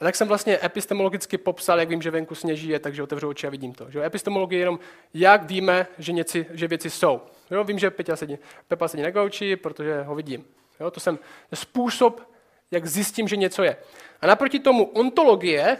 A 0.00 0.04
tak 0.04 0.16
jsem 0.16 0.28
vlastně 0.28 0.58
epistemologicky 0.62 1.38
popsal, 1.38 1.80
jak 1.80 1.88
vím, 1.88 2.02
že 2.02 2.10
venku 2.10 2.34
sněží 2.34 2.68
je, 2.68 2.78
takže 2.78 3.02
otevřu 3.02 3.28
oči 3.28 3.46
a 3.46 3.50
vidím 3.50 3.74
to. 3.74 3.90
Že? 3.90 4.04
Epistemologie 4.04 4.58
je 4.58 4.62
jenom, 4.62 4.78
jak 5.14 5.42
víme, 5.42 5.86
že, 5.98 6.12
něci, 6.12 6.46
že 6.50 6.68
věci 6.68 6.90
jsou. 6.90 7.20
Jo? 7.50 7.64
Vím, 7.64 7.78
že 7.78 7.90
Pepa 7.90 8.16
sedí, 8.16 8.38
Pepa 8.68 8.88
sedí 8.88 9.02
na 9.02 9.10
gauči, 9.10 9.56
protože 9.56 10.02
ho 10.02 10.14
vidím. 10.14 10.44
Jo? 10.80 10.90
To 10.90 11.00
jsem 11.00 11.18
způsob, 11.54 12.32
jak 12.70 12.86
zjistím, 12.86 13.28
že 13.28 13.36
něco 13.36 13.62
je. 13.62 13.76
A 14.20 14.26
naproti 14.26 14.58
tomu 14.58 14.84
ontologie 14.84 15.76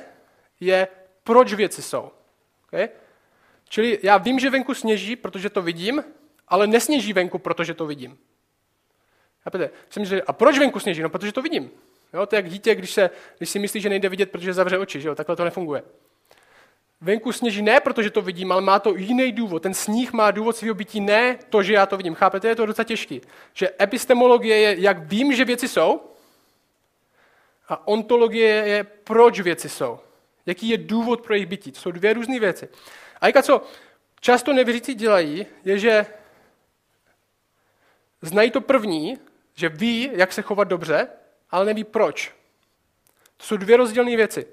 je, 0.61 0.89
proč 1.25 1.53
věci 1.53 1.83
jsou. 1.83 2.11
Okay? 2.65 2.89
Čili 3.69 3.99
já 4.03 4.19
vím, 4.19 4.39
že 4.39 4.51
venku 4.51 4.75
sněží, 4.75 5.17
protože 5.17 5.51
to 5.51 5.63
vidím, 5.63 6.05
ale 6.49 6.67
nesněží 6.67 7.13
venku, 7.13 7.39
protože 7.39 7.75
to 7.75 7.87
vidím. 7.87 8.19
Chápete? 9.45 9.71
Jsem 9.91 10.05
říkal, 10.05 10.23
a 10.27 10.33
proč 10.33 10.59
venku 10.59 10.81
sněží? 10.81 11.03
No, 11.03 11.09
protože 11.09 11.33
to 11.33 11.43
vidím. 11.43 11.71
Jo, 12.15 12.27
to 12.27 12.35
je 12.35 12.39
jak 12.39 12.51
dítě, 12.51 12.75
když, 12.75 12.91
se, 12.91 13.11
když 13.39 13.51
si 13.51 13.59
myslí, 13.59 13.81
že 13.81 13.89
nejde 13.89 14.09
vidět, 14.09 14.31
protože 14.31 14.53
zavře 14.53 14.79
oči. 14.79 15.01
Že 15.01 15.09
jo? 15.09 15.15
Takhle 15.15 15.37
to 15.37 15.45
nefunguje. 15.45 15.83
Venku 17.01 17.33
sněží 17.33 17.63
ne, 17.63 17.81
protože 17.81 18.11
to 18.11 18.23
vidím, 18.23 18.53
ale 18.53 18.63
má 18.63 18.79
to 18.79 18.97
jiný 18.97 19.33
důvod. 19.33 19.63
Ten 19.63 19.75
sníh 19.75 20.13
má 20.13 20.31
důvod 20.31 20.57
svého 20.57 20.75
bytí, 20.75 21.01
ne 21.01 21.39
to, 21.49 21.63
že 21.63 21.73
já 21.73 21.87
to 21.87 21.97
vidím. 21.97 22.15
Chápete? 22.15 22.49
Je 22.49 22.57
to 22.57 22.67
docela 22.67 22.85
těžký. 22.85 23.21
Že 23.55 23.71
epistemologie 23.81 24.59
je, 24.59 24.81
jak 24.81 24.99
vím, 24.99 25.33
že 25.33 25.45
věci 25.45 25.69
jsou, 25.69 26.01
a 27.69 27.89
ontologie 27.89 28.49
je, 28.49 28.85
proč 28.85 29.41
věci 29.41 29.69
jsou. 29.69 29.99
Jaký 30.47 30.69
je 30.69 30.79
důvod 30.79 31.21
pro 31.21 31.35
jejich 31.35 31.47
bytí. 31.47 31.73
To 31.73 31.81
jsou 31.81 31.91
dvě 31.91 32.13
různé 32.13 32.41
věci. 32.41 32.69
A 33.21 33.27
jaká 33.27 33.43
co 33.43 33.63
často 34.21 34.53
nevěřící 34.53 34.95
dělají, 34.95 35.47
je, 35.65 35.79
že 35.79 36.07
znají 38.23 38.51
to 38.51 38.61
první, 38.61 39.19
že 39.55 39.69
ví, 39.69 40.11
jak 40.13 40.33
se 40.33 40.43
chovat 40.43 40.69
dobře, 40.69 41.09
ale 41.51 41.65
neví 41.65 41.85
proč. 41.85 42.33
To 43.37 43.47
jsou 43.47 43.57
dvě 43.57 43.77
rozdílné 43.77 44.17
věci. 44.17 44.47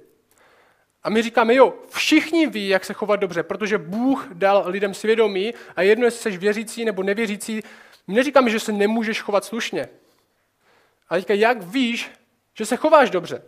A 1.03 1.09
my 1.09 1.21
říkáme, 1.21 1.55
jo, 1.55 1.73
všichni 1.89 2.47
ví, 2.47 2.67
jak 2.67 2.85
se 2.85 2.93
chovat 2.93 3.15
dobře, 3.15 3.43
protože 3.43 3.77
Bůh 3.77 4.27
dal 4.33 4.63
lidem 4.67 4.93
svědomí 4.93 5.53
a 5.75 5.81
jedno, 5.81 6.05
jestli 6.05 6.31
jsi 6.31 6.37
věřící 6.37 6.85
nebo 6.85 7.03
nevěřící, 7.03 7.61
my 8.07 8.13
neříkáme, 8.15 8.49
že 8.49 8.59
se 8.59 8.71
nemůžeš 8.71 9.21
chovat 9.21 9.45
slušně. 9.45 9.89
Ale 11.09 11.19
teďka, 11.19 11.33
jak 11.33 11.61
víš, 11.61 12.11
že 12.53 12.65
se 12.65 12.75
chováš 12.75 13.09
dobře? 13.09 13.43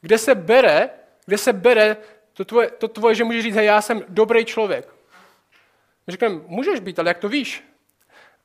Kde 0.00 0.18
se 0.18 0.34
bere, 0.34 0.90
kde 1.26 1.38
se 1.38 1.52
bere 1.52 1.96
to 2.32 2.44
tvoje, 2.44 2.70
to 2.70 2.88
tvoje 2.88 3.14
že 3.14 3.24
můžeš 3.24 3.42
říct, 3.42 3.54
hej, 3.54 3.66
já 3.66 3.82
jsem 3.82 4.04
dobrý 4.08 4.44
člověk. 4.44 4.94
My 6.06 6.28
můžeš 6.46 6.80
být, 6.80 6.98
ale 6.98 7.10
jak 7.10 7.18
to 7.18 7.28
víš? 7.28 7.64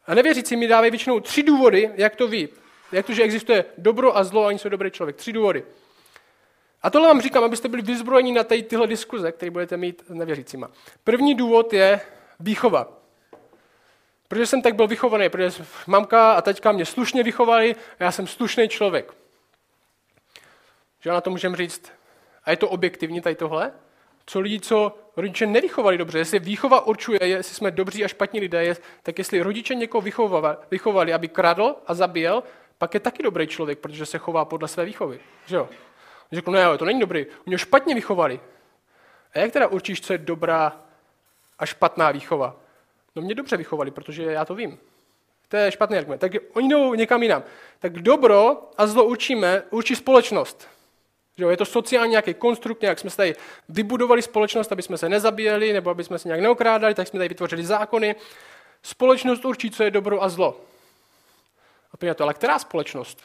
A 0.07 0.15
nevěřící 0.15 0.55
mi 0.55 0.67
dávají 0.67 0.91
většinou 0.91 1.19
tři 1.19 1.43
důvody, 1.43 1.91
jak 1.95 2.15
to 2.15 2.27
ví. 2.27 2.49
Jak 2.91 3.05
to, 3.05 3.13
že 3.13 3.23
existuje 3.23 3.65
dobro 3.77 4.17
a 4.17 4.23
zlo 4.23 4.43
a 4.43 4.47
oni 4.47 4.59
jsou 4.59 4.69
dobrý 4.69 4.91
člověk. 4.91 5.15
Tři 5.15 5.33
důvody. 5.33 5.63
A 6.81 6.89
tohle 6.89 7.07
vám 7.07 7.21
říkám, 7.21 7.43
abyste 7.43 7.67
byli 7.67 7.81
vyzbrojeni 7.81 8.31
na 8.31 8.43
tady 8.43 8.63
tyhle 8.63 8.87
diskuze, 8.87 9.31
které 9.31 9.51
budete 9.51 9.77
mít 9.77 10.03
s 10.07 10.13
nevěřícíma. 10.13 10.71
První 11.03 11.35
důvod 11.35 11.73
je 11.73 12.01
výchova. 12.39 12.97
Protože 14.27 14.45
jsem 14.45 14.61
tak 14.61 14.75
byl 14.75 14.87
vychovaný, 14.87 15.29
protože 15.29 15.65
mamka 15.87 16.33
a 16.33 16.41
teďka 16.41 16.71
mě 16.71 16.85
slušně 16.85 17.23
vychovali 17.23 17.75
a 17.99 18.03
já 18.03 18.11
jsem 18.11 18.27
slušný 18.27 18.69
člověk. 18.69 19.13
Že 20.99 21.09
na 21.09 21.21
to 21.21 21.29
můžeme 21.29 21.57
říct, 21.57 21.91
a 22.43 22.51
je 22.51 22.57
to 22.57 22.69
objektivní 22.69 23.21
tady 23.21 23.35
tohle, 23.35 23.71
co 24.25 24.39
lidi, 24.39 24.59
co 24.59 24.97
rodiče 25.17 25.45
nevychovali 25.45 25.97
dobře, 25.97 26.17
jestli 26.17 26.39
výchova 26.39 26.85
určuje, 26.85 27.19
jestli 27.23 27.55
jsme 27.55 27.71
dobří 27.71 28.03
a 28.03 28.07
špatní 28.07 28.39
lidé, 28.39 28.75
tak 29.03 29.17
jestli 29.17 29.41
rodiče 29.41 29.75
někoho 29.75 30.01
vychovali, 30.71 31.13
aby 31.13 31.27
kradl 31.27 31.75
a 31.87 31.93
zabíjel, 31.93 32.43
pak 32.77 32.93
je 32.93 32.99
taky 32.99 33.23
dobrý 33.23 33.47
člověk, 33.47 33.79
protože 33.79 34.05
se 34.05 34.17
chová 34.17 34.45
podle 34.45 34.67
své 34.67 34.85
výchovy. 34.85 35.19
Že 35.45 35.55
jo? 35.55 35.69
Řeknu, 36.31 36.53
ne, 36.53 36.77
to 36.77 36.85
není 36.85 36.99
dobrý, 36.99 37.25
ho 37.51 37.57
špatně 37.57 37.95
vychovali. 37.95 38.39
A 39.33 39.39
jak 39.39 39.51
teda 39.51 39.67
určíš, 39.67 40.01
co 40.01 40.13
je 40.13 40.17
dobrá 40.17 40.81
a 41.59 41.65
špatná 41.65 42.11
výchova? 42.11 42.55
No 43.15 43.21
mě 43.21 43.35
dobře 43.35 43.57
vychovali, 43.57 43.91
protože 43.91 44.23
já 44.23 44.45
to 44.45 44.55
vím. 44.55 44.79
To 45.47 45.57
je 45.57 45.71
špatný 45.71 45.97
argument. 45.97 46.19
Tak 46.19 46.31
oni 46.53 46.69
jdou 46.69 46.93
někam 46.93 47.23
jinam. 47.23 47.43
Tak 47.79 47.93
dobro 47.93 48.69
a 48.77 48.87
zlo 48.87 49.05
určíme, 49.05 49.63
určí 49.69 49.95
společnost. 49.95 50.67
Že 51.37 51.45
je 51.45 51.57
to 51.57 51.65
sociální 51.65 52.11
nějaký 52.11 52.33
konstrukt, 52.33 52.81
nějak 52.81 52.99
jsme 52.99 53.09
se 53.09 53.17
tady 53.17 53.35
vybudovali 53.69 54.21
společnost, 54.21 54.71
aby 54.71 54.81
jsme 54.81 54.97
se 54.97 55.09
nezabíjeli, 55.09 55.73
nebo 55.73 55.89
aby 55.89 56.03
jsme 56.03 56.19
se 56.19 56.27
nějak 56.27 56.41
neokrádali, 56.41 56.93
tak 56.93 57.07
jsme 57.07 57.17
tady 57.17 57.29
vytvořili 57.29 57.65
zákony. 57.65 58.15
Společnost 58.83 59.45
určí, 59.45 59.71
co 59.71 59.83
je 59.83 59.91
dobro 59.91 60.23
a 60.23 60.29
zlo. 60.29 60.61
A 61.93 62.13
to, 62.15 62.23
ale 62.23 62.33
která 62.33 62.59
společnost? 62.59 63.21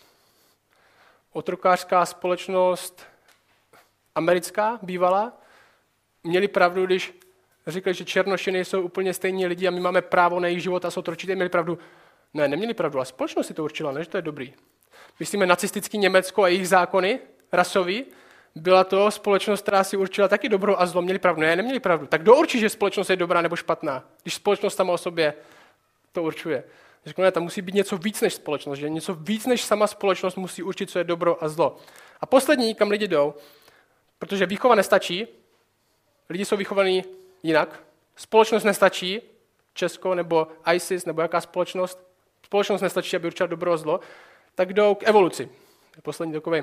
Otrokářská 1.32 2.06
společnost, 2.06 3.02
americká, 4.14 4.78
bývalá, 4.82 5.32
měli 6.24 6.48
pravdu, 6.48 6.86
když 6.86 7.14
říkali, 7.66 7.94
že 7.94 8.04
černoši 8.04 8.52
nejsou 8.52 8.82
úplně 8.82 9.14
stejní 9.14 9.46
lidi 9.46 9.68
a 9.68 9.70
my 9.70 9.80
máme 9.80 10.02
právo 10.02 10.40
na 10.40 10.48
jejich 10.48 10.62
život 10.62 10.84
a 10.84 10.90
jsou 10.90 11.02
tročité, 11.02 11.34
měli 11.34 11.50
pravdu. 11.50 11.78
Ne, 12.34 12.48
neměli 12.48 12.74
pravdu, 12.74 12.98
ale 12.98 13.06
společnost 13.06 13.46
si 13.46 13.54
to 13.54 13.64
určila, 13.64 13.92
ne, 13.92 14.04
že 14.04 14.10
to 14.10 14.18
je 14.18 14.22
dobrý. 14.22 14.54
Myslíme 15.20 15.46
nacistický 15.46 15.98
Německo 15.98 16.42
a 16.42 16.48
jejich 16.48 16.68
zákony, 16.68 17.20
rasový, 17.52 18.04
byla 18.54 18.84
to 18.84 19.10
společnost, 19.10 19.62
která 19.62 19.84
si 19.84 19.96
určila 19.96 20.28
taky 20.28 20.48
dobro 20.48 20.80
a 20.80 20.86
zlo. 20.86 21.02
Měli 21.02 21.18
pravdu? 21.18 21.40
Ne, 21.40 21.56
neměli 21.56 21.80
pravdu. 21.80 22.06
Tak 22.06 22.22
kdo 22.22 22.36
určí, 22.36 22.60
že 22.60 22.68
společnost 22.68 23.10
je 23.10 23.16
dobrá 23.16 23.42
nebo 23.42 23.56
špatná? 23.56 24.04
Když 24.22 24.34
společnost 24.34 24.74
sama 24.74 24.92
o 24.92 24.98
sobě 24.98 25.34
to 26.12 26.22
určuje. 26.22 26.64
Řeknu, 27.06 27.24
ne, 27.24 27.32
tam 27.32 27.42
musí 27.42 27.62
být 27.62 27.74
něco 27.74 27.98
víc 27.98 28.20
než 28.20 28.34
společnost, 28.34 28.78
že 28.78 28.88
něco 28.88 29.14
víc 29.14 29.46
než 29.46 29.64
sama 29.64 29.86
společnost 29.86 30.36
musí 30.36 30.62
určit, 30.62 30.90
co 30.90 30.98
je 30.98 31.04
dobro 31.04 31.44
a 31.44 31.48
zlo. 31.48 31.76
A 32.20 32.26
poslední, 32.26 32.74
kam 32.74 32.90
lidi 32.90 33.08
jdou, 33.08 33.34
protože 34.18 34.46
výchova 34.46 34.74
nestačí, 34.74 35.26
lidi 36.30 36.44
jsou 36.44 36.56
vychovaní 36.56 37.04
jinak, 37.42 37.80
společnost 38.16 38.64
nestačí, 38.64 39.22
Česko 39.74 40.14
nebo 40.14 40.48
ISIS 40.74 41.04
nebo 41.04 41.22
jaká 41.22 41.40
společnost, 41.40 41.98
společnost 42.44 42.80
nestačí, 42.80 43.16
aby 43.16 43.26
určila 43.26 43.46
dobro 43.46 43.72
a 43.72 43.76
zlo, 43.76 44.00
tak 44.54 44.72
jdou 44.72 44.94
k 44.94 45.08
evoluci. 45.08 45.48
Poslední 46.02 46.32
takový 46.32 46.62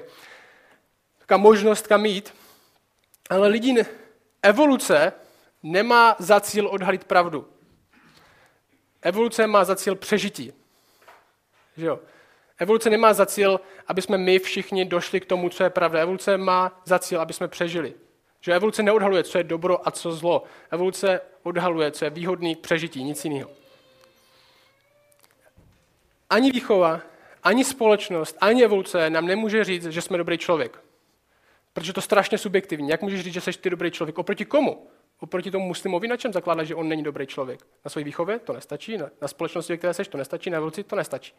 taková 1.25 1.37
možnost, 1.37 1.87
kam 1.87 2.05
jít. 2.05 2.33
Ale 3.29 3.47
lidi, 3.47 3.73
ne, 3.73 3.85
evoluce 4.41 5.13
nemá 5.63 6.15
za 6.19 6.39
cíl 6.39 6.67
odhalit 6.67 7.03
pravdu. 7.03 7.47
Evoluce 9.01 9.47
má 9.47 9.63
za 9.63 9.75
cíl 9.75 9.95
přežití. 9.95 10.53
Že 11.77 11.85
jo? 11.85 11.99
Evoluce 12.57 12.89
nemá 12.89 13.13
za 13.13 13.25
cíl, 13.25 13.59
aby 13.87 14.01
jsme 14.01 14.17
my 14.17 14.39
všichni 14.39 14.85
došli 14.85 15.19
k 15.19 15.25
tomu, 15.25 15.49
co 15.49 15.63
je 15.63 15.69
pravda. 15.69 15.99
Evoluce 15.99 16.37
má 16.37 16.81
za 16.85 16.99
cíl, 16.99 17.21
aby 17.21 17.33
jsme 17.33 17.47
přežili. 17.47 17.93
Že 18.41 18.55
evoluce 18.55 18.83
neodhaluje, 18.83 19.23
co 19.23 19.37
je 19.37 19.43
dobro 19.43 19.87
a 19.87 19.91
co 19.91 20.11
zlo. 20.11 20.43
Evoluce 20.71 21.21
odhaluje, 21.43 21.91
co 21.91 22.05
je 22.05 22.09
výhodný 22.09 22.55
k 22.55 22.59
přežití, 22.59 23.03
nic 23.03 23.25
jiného. 23.25 23.49
Ani 26.29 26.51
výchova, 26.51 27.01
ani 27.43 27.63
společnost, 27.65 28.37
ani 28.41 28.63
evoluce 28.63 29.09
nám 29.09 29.25
nemůže 29.25 29.63
říct, 29.63 29.85
že 29.85 30.01
jsme 30.01 30.17
dobrý 30.17 30.37
člověk. 30.37 30.84
Protože 31.75 31.93
to 31.93 31.97
je 31.97 32.01
strašně 32.01 32.37
subjektivní. 32.37 32.89
Jak 32.89 33.01
můžeš 33.01 33.21
říct, 33.21 33.33
že 33.33 33.41
jsi 33.41 33.51
ty 33.51 33.69
dobrý 33.69 33.91
člověk? 33.91 34.17
Oproti 34.17 34.45
komu? 34.45 34.87
Oproti 35.19 35.51
tomu 35.51 35.65
muslimovi, 35.65 36.07
na 36.07 36.17
čem 36.17 36.33
zakládá, 36.33 36.63
že 36.63 36.75
on 36.75 36.89
není 36.89 37.03
dobrý 37.03 37.27
člověk? 37.27 37.59
Na 37.85 37.89
své 37.89 38.03
výchově 38.03 38.39
to 38.39 38.53
nestačí, 38.53 38.97
na, 38.97 39.27
společnosti, 39.27 39.73
ve 39.73 39.77
které 39.77 39.93
jsi, 39.93 40.03
to 40.03 40.17
nestačí, 40.17 40.49
na 40.49 40.57
evoluci 40.57 40.83
to 40.83 40.95
nestačí. 40.95 41.33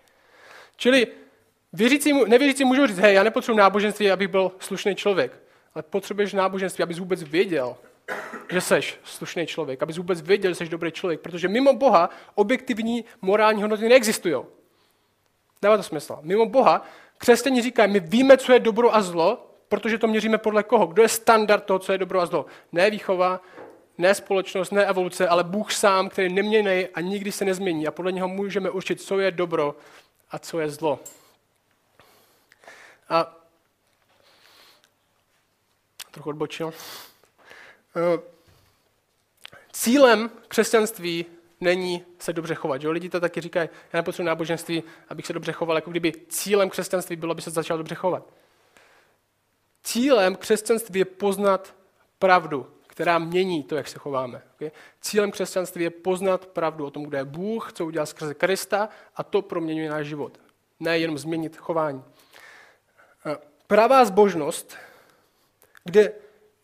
Čili 0.77 1.07
věřící, 1.73 2.13
nevěřící 2.27 2.65
můžou 2.65 2.87
říct, 2.87 2.99
hej, 2.99 3.15
já 3.15 3.23
nepotřebuji 3.23 3.59
náboženství, 3.59 4.11
abych 4.11 4.29
byl 4.29 4.53
slušný 4.59 4.95
člověk, 4.95 5.43
ale 5.75 5.83
potřebuješ 5.83 6.33
náboženství, 6.33 6.83
abys 6.83 6.99
vůbec 6.99 7.23
věděl, 7.23 7.77
že 8.51 8.61
jsi 8.61 8.81
slušný 9.05 9.47
člověk, 9.47 9.83
abys 9.83 9.97
vůbec 9.97 10.21
věděl, 10.21 10.51
že 10.51 10.55
jsi 10.55 10.69
dobrý 10.69 10.93
člověk, 10.93 11.21
protože 11.21 11.49
mimo 11.49 11.73
Boha 11.73 12.11
objektivní 12.35 13.05
morální 13.23 13.63
hodnoty 13.63 13.89
neexistují. 13.89 14.37
Dává 15.63 15.77
to 15.77 15.83
smysl. 15.83 16.19
Mimo 16.23 16.47
Boha 16.47 16.87
křesťané 17.19 17.63
říkají, 17.63 17.93
my 17.93 18.01
víme, 18.01 18.37
co 18.37 18.53
je 18.53 18.59
dobro 18.59 18.95
a 18.95 19.03
zlo, 19.03 19.47
protože 19.69 19.99
to 19.99 20.07
měříme 20.07 20.39
podle 20.39 20.63
koho. 20.63 20.87
Kdo 20.87 21.03
je 21.03 21.09
standard 21.09 21.65
toho, 21.65 21.79
co 21.79 21.93
je 21.93 21.99
dobro 21.99 22.21
a 22.21 22.27
zlo? 22.27 22.47
Ne 22.73 22.91
výchova, 22.91 23.41
ne 23.99 24.15
společnost, 24.15 24.71
ne 24.71 24.87
evoluce, 24.87 25.29
ale 25.29 25.45
Bůh 25.45 25.73
sám, 25.73 26.09
který 26.09 26.33
neměný 26.33 26.87
a 26.95 27.01
nikdy 27.01 27.33
se 27.33 27.45
nezmění. 27.45 27.87
A 27.87 27.91
podle 27.91 28.13
něho 28.13 28.29
můžeme 28.29 28.71
určit, 28.71 29.01
co 29.01 29.19
je 29.19 29.31
dobro 29.31 29.77
a 30.31 30.39
co 30.39 30.61
je 30.61 30.71
zlo. 30.71 30.99
A 33.09 33.37
trochu 36.11 36.29
odbočil. 36.29 36.73
Eh, 37.97 38.19
cílem 39.73 40.31
křesťanství 40.49 41.27
není 41.61 42.05
se 42.19 42.33
dobře 42.33 42.55
chovat. 42.55 42.81
Že? 42.81 42.89
Lidi 42.89 43.09
to 43.09 43.21
taky 43.21 43.41
říkají, 43.41 43.69
já 43.93 43.97
nepotřebuji 43.99 44.27
náboženství, 44.27 44.83
abych 45.09 45.27
se 45.27 45.33
dobře 45.33 45.53
choval, 45.53 45.77
jako 45.77 45.91
kdyby 45.91 46.13
cílem 46.29 46.71
křesťanství 46.71 47.17
bylo, 47.17 47.31
aby 47.31 47.43
se 47.43 47.51
začal 47.51 47.79
dobře 47.79 47.95
chovat. 47.95 48.23
Cílem 49.87 50.37
křesťanství 50.37 50.99
je 50.99 51.05
poznat 51.05 51.75
pravdu, 52.19 52.67
která 52.87 53.19
mění 53.19 53.63
to, 53.63 53.77
jak 53.77 53.89
se 53.89 53.99
chováme. 53.99 54.43
Cílem 55.01 55.31
křesťanství 55.31 55.85
je 55.85 55.91
poznat 55.91 56.47
pravdu 56.47 56.87
o 56.87 56.91
tom, 56.91 57.05
kdo 57.05 57.17
je 57.17 57.25
Bůh, 57.25 57.73
co 57.73 57.87
udělal 57.87 58.07
skrze 58.07 58.35
Krista 58.35 58.89
a 59.17 59.23
to 59.23 59.43
proměňuje 59.43 59.91
náš 59.91 60.07
život. 60.07 60.41
Ne 60.81 60.99
jenom 60.99 61.19
změnit 61.19 61.57
chování. 61.57 62.05
Pravá 63.67 64.05
zbožnost, 64.05 64.77
kde 65.85 66.13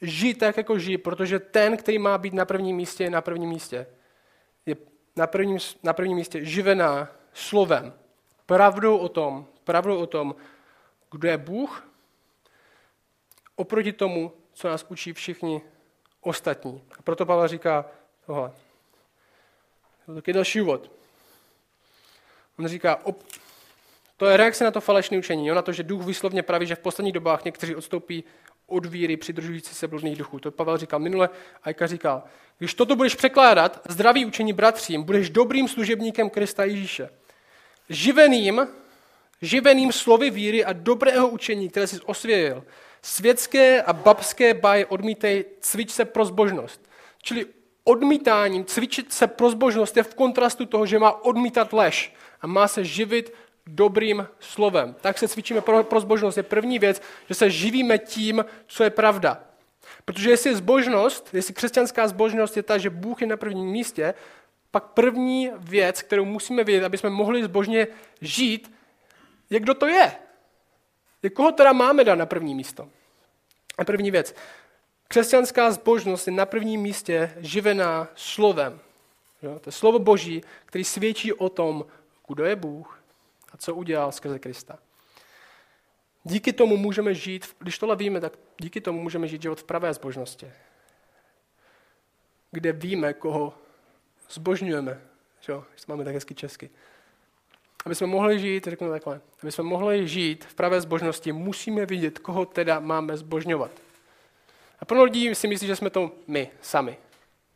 žijí 0.01 0.35
tak, 0.35 0.57
jako 0.57 0.79
žijí, 0.79 0.99
protože 0.99 1.39
ten, 1.39 1.77
který 1.77 1.99
má 1.99 2.19
být 2.19 2.35
na 2.35 2.45
prvním 2.45 2.77
místě, 2.77 3.05
je 3.05 3.11
na 3.11 3.21
prvním 3.21 3.49
místě. 3.49 3.87
Je 4.67 4.77
na 5.17 5.27
prvním, 5.27 5.59
na 5.83 5.93
prvním 5.93 6.17
místě 6.17 6.45
živená 6.45 7.09
slovem, 7.33 7.95
pravdou 8.47 8.97
o 8.97 9.09
tom, 9.09 9.47
pravdou 9.65 9.97
o 9.97 10.07
tom, 10.07 10.35
kdo 11.11 11.29
je 11.29 11.39
Bůh, 11.39 11.92
oproti 13.57 13.93
tomu, 13.93 14.33
co 14.53 14.69
nás 14.69 14.87
učí 14.89 15.13
všichni 15.13 15.61
ostatní. 16.21 16.83
A 16.99 17.03
proto 17.03 17.27
Pavel 17.27 17.49
říká 17.49 17.85
tohle. 18.27 18.53
To 20.07 20.23
je 20.27 20.35
další 20.35 20.61
úvod. 20.61 20.91
On 22.59 22.69
říká, 22.69 23.07
op, 23.07 23.23
to 24.17 24.27
je 24.27 24.37
reakce 24.37 24.65
na 24.65 24.71
to 24.71 24.81
falešné 24.81 25.19
učení, 25.19 25.47
jo, 25.47 25.55
na 25.55 25.63
to, 25.63 25.73
že 25.73 25.83
duch 25.83 26.07
výslovně 26.07 26.43
praví, 26.43 26.67
že 26.67 26.75
v 26.75 26.79
posledních 26.79 27.15
dobách 27.15 27.45
někteří 27.45 27.75
odstoupí 27.75 28.25
od 28.67 28.87
víry 28.87 29.17
přidržující 29.17 29.75
se 29.75 29.89
bludných 29.89 30.19
duchů. 30.19 30.39
To 30.39 30.51
Pavel 30.51 30.77
říkal 30.77 31.01
minule 31.01 31.29
a 31.63 31.87
říkal, 31.87 32.23
když 32.59 32.75
toto 32.75 32.97
budeš 32.97 33.15
překládat, 33.15 33.81
zdravý 33.89 34.25
učení 34.25 34.53
bratřím, 34.53 35.03
budeš 35.03 35.31
dobrým 35.31 35.69
služebníkem 35.69 36.31
Krista 36.31 36.65
Ježíše. 36.65 37.09
Živeným, 37.89 38.69
živeným 39.43 39.93
slovy 39.93 40.31
víry 40.31 40.65
a 40.65 40.73
dobrého 40.73 41.29
učení, 41.29 41.69
které 41.69 41.87
jsi 41.87 42.01
osvějil. 42.01 42.65
Světské 43.03 43.83
a 43.83 43.93
babské 43.93 44.55
baje 44.55 44.87
odmítej, 44.87 45.45
cvič 45.61 45.91
se 45.91 46.05
pro 46.05 46.25
zbožnost. 46.25 46.91
Čili 47.23 47.47
odmítáním, 47.85 48.65
cvičit 48.65 49.13
se 49.13 49.27
pro 49.27 49.51
zbožnost 49.51 49.97
je 49.97 50.03
v 50.03 50.15
kontrastu 50.15 50.67
toho, 50.67 50.87
že 50.87 50.99
má 50.99 51.25
odmítat 51.25 51.73
lež 51.73 52.15
a 52.41 52.47
má 52.47 52.69
se 52.69 52.85
živit 52.85 53.33
dobrým 53.67 54.29
slovem. 54.41 54.95
Tak 55.01 55.19
se 55.19 55.29
cvičíme 55.29 55.61
pro, 55.61 55.85
pro 55.85 56.01
zbožnost. 56.01 56.37
Je 56.37 56.43
první 56.43 56.79
věc, 56.79 57.03
že 57.29 57.35
se 57.35 57.51
živíme 57.51 57.99
tím, 57.99 58.45
co 58.67 58.85
je 58.85 58.91
pravda. 58.91 59.45
Protože 60.05 60.31
jestli 60.31 60.51
je 60.51 60.57
zbožnost, 60.57 61.29
jestli 61.33 61.55
křesťanská 61.55 62.09
zbožnost 62.09 62.57
je 62.57 62.63
ta, 62.63 62.79
že 62.79 62.91
Bůh 62.91 63.21
je 63.21 63.27
na 63.27 63.37
prvním 63.37 63.67
místě, 63.67 64.15
pak 64.71 64.85
první 64.85 65.51
věc, 65.59 66.03
kterou 66.03 66.25
musíme 66.25 66.65
vědět, 66.65 66.85
aby 66.85 66.99
jsme 66.99 67.11
mohli 67.11 67.45
zbožně 67.45 67.87
žít, 68.21 68.73
je, 69.51 69.61
kdo 69.61 69.75
to 69.75 69.87
je. 69.87 70.13
Koho 71.31 71.53
teda 71.53 71.73
máme 71.73 72.05
dát 72.05 72.15
na 72.15 72.27
první 72.27 72.55
místo. 72.55 72.89
A 73.79 73.85
první 73.85 74.11
věc. 74.11 74.35
Křesťanská 75.09 75.71
zbožnost 75.71 76.27
je 76.27 76.33
na 76.33 76.47
prvním 76.47 76.81
místě 76.81 77.35
živená 77.37 78.09
slovem. 78.15 78.81
Jo? 79.43 79.59
To 79.59 79.69
je 79.69 79.73
slovo 79.73 79.99
Boží, 79.99 80.43
který 80.65 80.85
svědčí 80.85 81.33
o 81.33 81.49
tom, 81.49 81.87
kdo 82.29 82.45
je 82.45 82.57
Bůh, 82.57 83.03
a 83.53 83.57
co 83.57 83.75
udělal 83.75 84.13
skrze 84.13 84.39
Krista. 84.39 84.79
Díky 86.25 86.53
tomu 86.53 86.77
můžeme 86.77 87.15
žít, 87.15 87.57
když 87.59 87.79
tohle 87.79 87.97
víme, 87.97 88.21
tak 88.21 88.33
díky 88.59 88.81
tomu 88.81 89.03
můžeme 89.03 89.29
žít 89.29 89.43
život 89.43 89.61
v 89.61 89.65
pravé 89.65 89.95
zbožnosti. 89.95 90.53
Kde 92.51 92.73
víme, 92.73 93.13
koho 93.13 93.55
zbožňujeme. 94.31 95.01
Jo, 95.49 95.65
máme 95.89 96.05
tak 96.05 96.15
hezky 96.15 96.35
česky. 96.35 96.71
Aby 97.85 97.95
jsme 97.95 98.07
mohli 98.07 98.41
žít, 98.41 98.65
řeknu 98.65 98.91
takhle, 98.91 99.21
aby 99.43 99.53
jsme 99.53 99.65
mohli 99.65 100.09
žít 100.09 100.45
v 100.45 100.55
pravé 100.55 100.81
zbožnosti, 100.81 101.33
musíme 101.33 101.87
vidět, 101.87 102.19
koho 102.19 102.45
teda 102.45 102.81
máme 102.81 103.17
zbožňovat. 103.17 103.71
A 104.81 104.85
pro 104.85 105.05
lidí 105.05 105.35
si 105.35 105.49
myslí, 105.49 105.67
že 105.67 105.77
jsme 105.77 105.91
to 105.91 106.11
my 106.27 106.51
sami. 106.61 106.97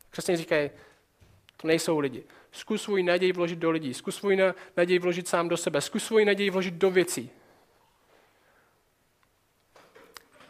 Křesťané 0.09 0.37
říkají, 0.37 0.69
to 1.57 1.67
nejsou 1.67 1.99
lidi. 1.99 2.23
Zkus 2.51 2.81
svůj 2.81 3.03
naději 3.03 3.31
vložit 3.31 3.59
do 3.59 3.71
lidí, 3.71 3.93
zkus 3.93 4.15
svůj 4.15 4.53
naději 4.77 4.99
vložit 4.99 5.27
sám 5.27 5.49
do 5.49 5.57
sebe, 5.57 5.81
zkus 5.81 6.05
svůj 6.05 6.25
naději 6.25 6.49
vložit 6.49 6.73
do 6.73 6.91
věcí. 6.91 7.29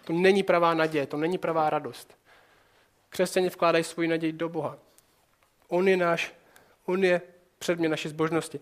To 0.04 0.14
není 0.14 0.44
pravá 0.44 0.74
naděje, 0.74 1.08
to 1.08 1.18
není 1.18 1.38
pravá 1.38 1.70
radost. 1.70 2.18
Křesťané 3.10 3.50
vkládají 3.50 3.84
svůj 3.84 4.08
naději 4.08 4.34
do 4.34 4.50
Boha. 4.50 4.78
On 5.68 5.88
je 5.88 5.98
náš, 5.98 6.34
on 6.86 7.04
je 7.04 7.22
předmět 7.60 7.90
naší 7.90 8.10
zbožnosti. 8.10 8.60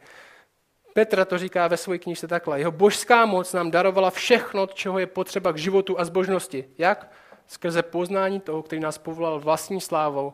Petra 0.95 1.25
to 1.25 1.37
říká 1.37 1.67
ve 1.67 1.77
své 1.77 1.97
knižce 1.97 2.27
takhle. 2.27 2.59
Jeho 2.59 2.71
božská 2.71 3.25
moc 3.25 3.53
nám 3.53 3.71
darovala 3.71 4.09
všechno, 4.09 4.67
čeho 4.67 4.99
je 4.99 5.07
potřeba 5.07 5.51
k 5.51 5.57
životu 5.57 5.99
a 5.99 6.05
zbožnosti. 6.05 6.69
Jak? 6.77 7.11
Skrze 7.47 7.83
poznání 7.83 8.39
toho, 8.39 8.63
který 8.63 8.81
nás 8.81 8.97
povolal 8.97 9.39
vlastní 9.39 9.81
slávou 9.81 10.33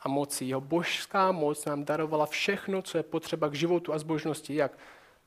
a 0.00 0.08
mocí. 0.08 0.48
Jeho 0.48 0.60
božská 0.60 1.32
moc 1.32 1.64
nám 1.64 1.84
darovala 1.84 2.26
všechno, 2.26 2.82
co 2.82 2.98
je 2.98 3.02
potřeba 3.02 3.48
k 3.48 3.54
životu 3.54 3.92
a 3.92 3.98
zbožnosti. 3.98 4.54
Jak? 4.54 4.78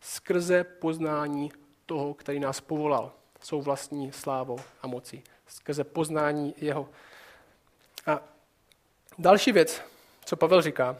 Skrze 0.01 0.63
poznání 0.63 1.51
toho, 1.85 2.13
který 2.13 2.39
nás 2.39 2.61
povolal 2.61 3.11
svou 3.39 3.61
vlastní 3.61 4.11
slávou 4.11 4.57
a 4.81 4.87
mocí. 4.87 5.23
Skrze 5.47 5.83
poznání 5.83 6.53
jeho. 6.57 6.89
A 8.07 8.21
další 9.17 9.51
věc, 9.51 9.81
co 10.25 10.35
Pavel 10.35 10.61
říká, 10.61 10.97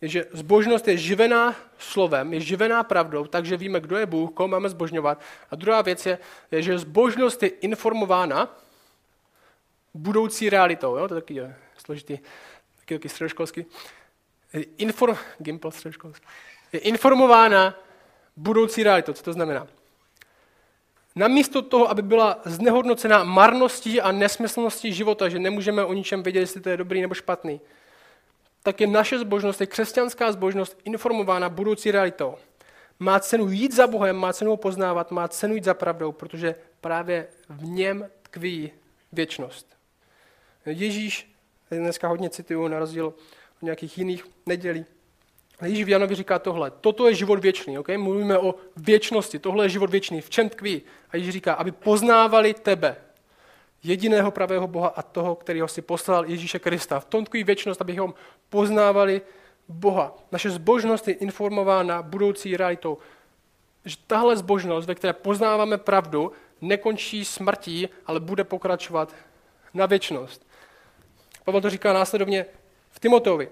je, 0.00 0.08
že 0.08 0.26
zbožnost 0.32 0.88
je 0.88 0.96
živená 0.96 1.56
slovem, 1.78 2.34
je 2.34 2.40
živená 2.40 2.82
pravdou, 2.82 3.26
takže 3.26 3.56
víme, 3.56 3.80
kdo 3.80 3.96
je 3.96 4.06
Bůh, 4.06 4.30
koho 4.30 4.48
máme 4.48 4.68
zbožňovat. 4.68 5.20
A 5.50 5.56
druhá 5.56 5.82
věc 5.82 6.06
je, 6.06 6.18
je 6.50 6.62
že 6.62 6.78
zbožnost 6.78 7.42
je 7.42 7.48
informována 7.48 8.56
budoucí 9.94 10.50
realitou. 10.50 10.96
Jo? 10.96 11.08
To 11.08 11.14
taky 11.14 11.34
je 11.34 11.56
složitý 11.76 12.18
taky, 12.80 12.94
taky 12.94 13.08
středoškolský, 13.08 13.66
inform, 14.78 15.16
Gimple 15.38 15.72
středoškolský, 15.72 16.26
je 16.72 16.80
informována 16.80 17.74
budoucí 18.36 18.82
realitou. 18.82 19.12
Co 19.12 19.22
to 19.22 19.32
znamená? 19.32 19.66
Namísto 21.16 21.62
toho, 21.62 21.90
aby 21.90 22.02
byla 22.02 22.40
znehodnocena 22.44 23.24
marností 23.24 24.00
a 24.00 24.12
nesmyslností 24.12 24.92
života, 24.92 25.28
že 25.28 25.38
nemůžeme 25.38 25.84
o 25.84 25.92
ničem 25.92 26.22
vědět, 26.22 26.40
jestli 26.40 26.60
to 26.60 26.68
je 26.68 26.76
dobrý 26.76 27.00
nebo 27.00 27.14
špatný, 27.14 27.60
tak 28.68 28.80
je 28.80 28.86
naše 28.86 29.18
zbožnost, 29.18 29.60
je 29.60 29.66
křesťanská 29.66 30.32
zbožnost 30.32 30.80
informována 30.84 31.48
budoucí 31.48 31.90
realitou. 31.90 32.34
Má 32.98 33.20
cenu 33.20 33.50
jít 33.50 33.74
za 33.74 33.86
Bohem, 33.86 34.16
má 34.16 34.32
cenu 34.32 34.50
ho 34.50 34.56
poznávat, 34.56 35.10
má 35.10 35.28
cenu 35.28 35.54
jít 35.54 35.64
za 35.64 35.74
pravdou, 35.74 36.12
protože 36.12 36.54
právě 36.80 37.26
v 37.48 37.64
něm 37.64 38.08
tkví 38.22 38.72
věčnost. 39.12 39.76
Ježíš 40.66 41.32
dneska 41.70 42.08
hodně 42.08 42.30
cituju, 42.30 42.68
na 42.68 42.78
rozdíl 42.78 43.06
od 43.06 43.62
nějakých 43.62 43.98
jiných 43.98 44.24
nedělí. 44.46 44.84
Ježíš 45.62 45.84
v 45.84 45.88
Janovi 45.88 46.14
říká 46.14 46.38
tohle. 46.38 46.70
Toto 46.70 47.08
je 47.08 47.14
život 47.14 47.40
věčný. 47.40 47.78
Okay? 47.78 47.96
Mluvíme 47.96 48.38
o 48.38 48.54
věčnosti. 48.76 49.38
Tohle 49.38 49.64
je 49.64 49.68
život 49.68 49.90
věčný. 49.90 50.20
V 50.20 50.30
čem 50.30 50.48
tkví? 50.48 50.82
A 51.10 51.16
Ježíš 51.16 51.32
říká, 51.32 51.54
aby 51.54 51.72
poznávali 51.72 52.54
tebe, 52.54 52.96
jediného 53.82 54.30
pravého 54.30 54.66
Boha 54.66 54.88
a 54.88 55.02
toho, 55.02 55.34
kterého 55.34 55.68
si 55.68 55.82
poslal 55.82 56.26
Ježíše 56.26 56.58
Krista. 56.58 57.00
V 57.00 57.04
tom 57.04 57.24
tkví 57.24 57.44
věčnost, 57.44 57.80
abychom 57.80 58.14
poznávali 58.48 59.22
Boha. 59.68 60.14
Naše 60.32 60.50
zbožnost 60.50 61.08
je 61.08 61.14
informována 61.14 62.02
budoucí 62.02 62.56
realitou. 62.56 62.98
Že 63.84 63.96
tahle 64.06 64.36
zbožnost, 64.36 64.88
ve 64.88 64.94
které 64.94 65.12
poznáváme 65.12 65.78
pravdu, 65.78 66.32
nekončí 66.60 67.24
smrtí, 67.24 67.88
ale 68.06 68.20
bude 68.20 68.44
pokračovat 68.44 69.14
na 69.74 69.86
věčnost. 69.86 70.46
Pavel 71.44 71.60
to 71.60 71.70
říká 71.70 71.92
následovně 71.92 72.46
v 72.90 73.00
Timoteovi. 73.00 73.48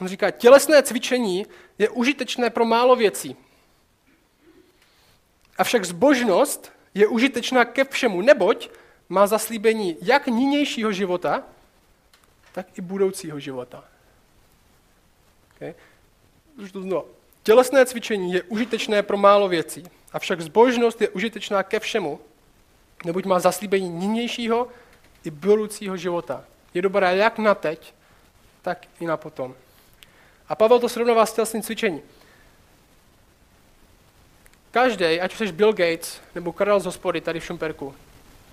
On 0.00 0.08
říká, 0.08 0.30
tělesné 0.30 0.82
cvičení 0.82 1.46
je 1.78 1.88
užitečné 1.88 2.50
pro 2.50 2.64
málo 2.64 2.96
věcí. 2.96 3.36
Avšak 5.58 5.84
zbožnost 5.84 6.72
je 6.94 7.06
užitečná 7.06 7.64
ke 7.64 7.84
všemu, 7.84 8.20
neboť 8.20 8.70
má 9.10 9.26
zaslíbení 9.26 9.96
jak 10.02 10.26
nynějšího 10.26 10.92
života, 10.92 11.42
tak 12.52 12.78
i 12.78 12.80
budoucího 12.80 13.40
života. 13.40 13.84
Okay? 15.56 15.74
Znovu. 16.58 17.04
Tělesné 17.42 17.86
cvičení 17.86 18.32
je 18.32 18.42
užitečné 18.42 19.02
pro 19.02 19.16
málo 19.16 19.48
věcí, 19.48 19.84
avšak 20.12 20.40
zbožnost 20.40 21.00
je 21.00 21.08
užitečná 21.08 21.62
ke 21.62 21.80
všemu, 21.80 22.20
neboť 23.04 23.24
má 23.24 23.38
zaslíbení 23.38 23.90
nynějšího 23.90 24.68
i 25.24 25.30
budoucího 25.30 25.96
života. 25.96 26.44
Je 26.74 26.82
dobrá 26.82 27.10
jak 27.10 27.38
na 27.38 27.54
teď, 27.54 27.94
tak 28.62 28.86
i 29.00 29.06
na 29.06 29.16
potom. 29.16 29.54
A 30.48 30.54
Pavel 30.54 30.78
to 30.78 30.88
srovnává 30.88 31.26
s 31.26 31.32
tělesným 31.32 31.62
cvičením. 31.62 32.02
Každý, 34.70 35.20
ať 35.20 35.36
jsi 35.36 35.52
Bill 35.52 35.72
Gates 35.72 36.20
nebo 36.34 36.52
Karel 36.52 36.80
z 36.80 36.84
hospody 36.84 37.20
tady 37.20 37.40
v 37.40 37.44
Šumperku, 37.44 37.94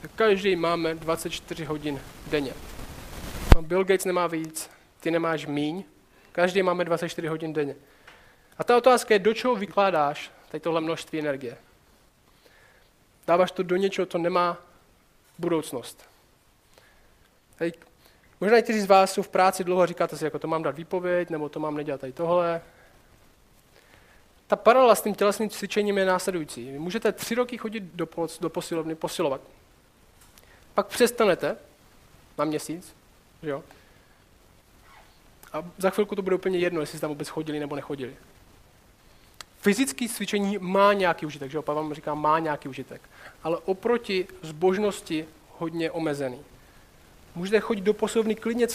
tak 0.02 0.12
každý 0.16 0.56
máme 0.56 0.96
24 0.96 1.66
hodin 1.66 2.02
denně. 2.28 2.54
A 3.58 3.62
Bill 3.62 3.84
Gates 3.84 4.06
nemá 4.06 4.28
víc, 4.28 4.70
ty 5.00 5.12
nemáš 5.12 5.46
míň, 5.46 5.84
každý 6.32 6.64
máme 6.64 6.86
24 6.86 7.28
hodin 7.28 7.54
denně. 7.54 7.76
A 8.58 8.64
ta 8.64 8.78
otázka 8.78 9.14
je, 9.14 9.20
do 9.20 9.34
čeho 9.34 9.56
vykládáš 9.56 10.32
tady 10.50 10.62
tohle 10.62 10.82
množství 10.82 11.20
energie? 11.20 11.58
Dáváš 13.28 13.52
to 13.52 13.64
do 13.64 13.76
něčeho, 13.76 14.06
co 14.06 14.18
nemá 14.18 14.58
budoucnost. 15.38 16.10
Tady, 17.56 17.74
možná 18.42 18.58
někteří 18.58 18.80
z 18.80 18.86
vás 18.86 19.12
jsou 19.12 19.22
v 19.22 19.30
práci 19.30 19.64
dlouho 19.64 19.82
a 19.82 19.86
říkáte 19.86 20.18
si, 20.18 20.24
jako 20.24 20.40
to 20.40 20.48
mám 20.48 20.64
dát 20.64 20.76
výpověď, 20.76 21.30
nebo 21.30 21.50
to 21.50 21.60
mám 21.60 21.78
nedělat 21.78 22.02
tady 22.02 22.14
tohle. 22.14 22.62
Ta 24.48 24.56
paralela 24.56 24.96
s 24.96 25.02
tím 25.02 25.16
tělesným 25.16 25.50
cvičením 25.50 25.98
je 25.98 26.06
následující. 26.06 26.72
Vy 26.72 26.80
můžete 26.80 27.12
tři 27.12 27.36
roky 27.36 27.58
chodit 27.58 27.84
do, 27.84 28.08
do 28.42 28.50
posilovny, 28.50 28.96
posilovat. 28.96 29.42
Pak 30.78 30.88
přestanete 30.88 31.58
na 32.38 32.46
měsíc, 32.46 32.96
že 33.44 33.50
jo? 33.50 33.64
A 35.54 35.64
za 35.78 35.90
chvilku 35.90 36.16
to 36.16 36.22
bude 36.22 36.36
úplně 36.36 36.60
jedno, 36.60 36.82
jestli 36.82 36.98
jste 36.98 37.02
tam 37.02 37.10
vůbec 37.10 37.30
chodili 37.30 37.60
nebo 37.60 37.76
nechodili. 37.76 38.16
Fyzické 39.60 40.10
cvičení 40.10 40.58
má 40.58 40.94
nějaký 40.94 41.26
užitek, 41.26 41.52
že 41.52 41.58
jo? 41.58 41.62
Pavel 41.62 41.94
říká, 41.94 42.14
má 42.14 42.40
nějaký 42.40 42.70
užitek. 42.70 43.02
Ale 43.44 43.58
oproti 43.58 44.28
zbožnosti 44.42 45.26
hodně 45.58 45.92
omezený. 45.92 46.42
Můžete 47.36 47.60
chodit 47.60 47.82
do 47.82 47.94
posilovny 47.94 48.36
klidně 48.36 48.68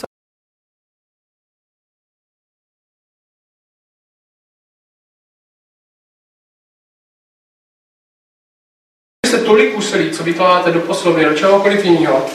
se 9.63 9.69
tolik 9.69 9.79
úsilí, 9.79 10.11
co 10.11 10.23
vykládáte 10.25 10.71
do 10.71 10.81
poslovny, 10.81 11.25
do 11.25 11.35
čehokoliv 11.35 11.85
jiného, 11.85 12.27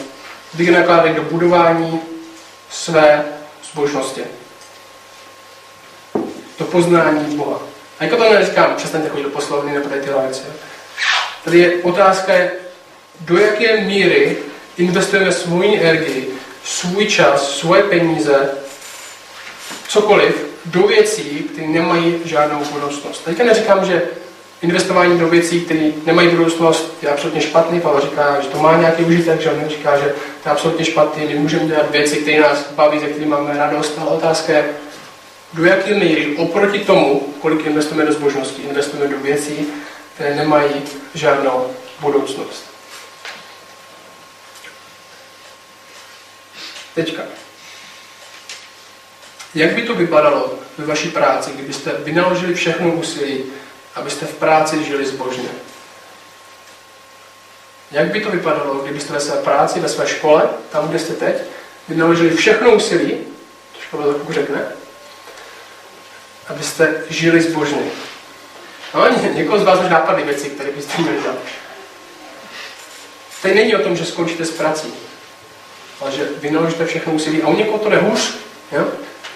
vy 0.53 0.71
nakládají 0.71 1.15
do 1.15 1.21
budování 1.21 2.01
své 2.69 3.25
zbožnosti. 3.71 4.21
Do 6.59 6.65
poznání 6.65 7.37
Boha. 7.37 7.59
A 7.99 8.03
jako 8.03 8.17
to 8.17 8.33
neříkám, 8.33 8.75
přestaňte 8.75 9.09
chodit 9.09 9.23
do 9.23 9.29
poslovny 9.29 9.73
nebo 9.73 9.89
tyhle 9.89 10.21
věci. 10.21 10.43
Tady 11.43 11.59
je 11.59 11.83
otázka, 11.83 12.33
do 13.19 13.37
jaké 13.37 13.81
míry 13.81 14.37
investujeme 14.77 15.31
svou 15.31 15.61
energii, 15.61 16.33
svůj 16.63 17.05
čas, 17.05 17.57
svoje 17.59 17.83
peníze, 17.83 18.49
cokoliv, 19.87 20.45
do 20.65 20.87
věcí, 20.87 21.49
které 21.53 21.67
nemají 21.67 22.21
žádnou 22.25 22.65
budoucnost. 22.71 23.23
Teďka 23.25 23.43
neříkám, 23.43 23.85
že 23.85 24.01
investování 24.61 25.19
do 25.19 25.27
věcí, 25.27 25.61
které 25.61 25.91
nemají 26.05 26.29
budoucnost, 26.29 26.97
je 27.01 27.09
absolutně 27.09 27.41
špatný. 27.41 27.81
Pavel 27.81 28.01
říká, 28.01 28.41
že 28.41 28.47
to 28.47 28.59
má 28.59 28.77
nějaký 28.77 29.03
užitek, 29.03 29.41
že 29.41 29.51
on 29.51 29.69
říká, 29.69 29.97
že 29.97 30.05
to 30.43 30.49
je 30.49 30.51
absolutně 30.51 30.85
špatný. 30.85 31.25
My 31.25 31.35
můžeme 31.35 31.65
dělat 31.65 31.91
věci, 31.91 32.17
které 32.17 32.41
nás 32.41 32.71
baví, 32.71 32.99
ze 32.99 33.05
kterých 33.05 33.27
máme 33.27 33.57
radost, 33.57 33.99
ale 34.01 34.09
otázka 34.09 34.53
je, 34.53 34.69
do 35.53 35.65
jaké 35.65 35.93
míry 35.93 36.35
oproti 36.37 36.79
tomu, 36.79 37.33
kolik 37.41 37.65
investujeme 37.65 38.05
do 38.05 38.13
zbožnosti, 38.13 38.61
investujeme 38.61 39.15
do 39.15 39.19
věcí, 39.19 39.67
které 40.15 40.35
nemají 40.35 40.71
žádnou 41.13 41.67
budoucnost. 41.99 42.63
Teďka. 46.95 47.21
Jak 49.55 49.73
by 49.73 49.81
to 49.81 49.95
vypadalo 49.95 50.59
ve 50.77 50.85
vaší 50.85 51.09
práci, 51.09 51.51
kdybyste 51.53 51.91
vynaložili 52.03 52.53
všechno 52.53 52.91
úsilí, 52.91 53.43
abyste 53.97 54.25
v 54.25 54.35
práci 54.35 54.83
žili 54.83 55.05
zbožně? 55.05 55.49
Jak 57.91 58.11
by 58.11 58.21
to 58.21 58.31
vypadalo, 58.31 58.75
kdybyste 58.75 59.13
ve 59.13 59.19
své 59.19 59.37
práci, 59.37 59.79
ve 59.79 59.89
své 59.89 60.07
škole, 60.07 60.49
tam, 60.71 60.87
kde 60.87 60.99
jste 60.99 61.13
teď, 61.13 61.35
vynaložili 61.87 62.35
všechno 62.35 62.71
úsilí, 62.71 63.11
to 63.73 63.81
škola 63.81 64.13
tak 64.13 64.33
řekne, 64.33 64.65
abyste 66.47 67.03
žili 67.09 67.41
zbožně. 67.41 67.81
No, 68.93 69.09
někoho 69.33 69.59
z 69.59 69.63
vás 69.63 69.79
už 69.79 69.89
napadly 69.89 70.23
věci, 70.23 70.49
které 70.49 70.71
byste 70.71 71.01
měli 71.01 71.21
dělat. 71.21 71.37
Teď 73.41 73.55
není 73.55 73.75
o 73.75 73.83
tom, 73.83 73.95
že 73.95 74.05
skončíte 74.05 74.45
s 74.45 74.51
prací, 74.51 74.93
ale 76.01 76.11
že 76.11 76.27
vynaložíte 76.41 76.85
všechno 76.85 77.13
úsilí 77.13 77.43
a 77.43 77.47
u 77.47 77.55
někoho 77.55 77.77
to 77.77 77.89
nehůř. 77.89 78.37
Jo? 78.71 78.87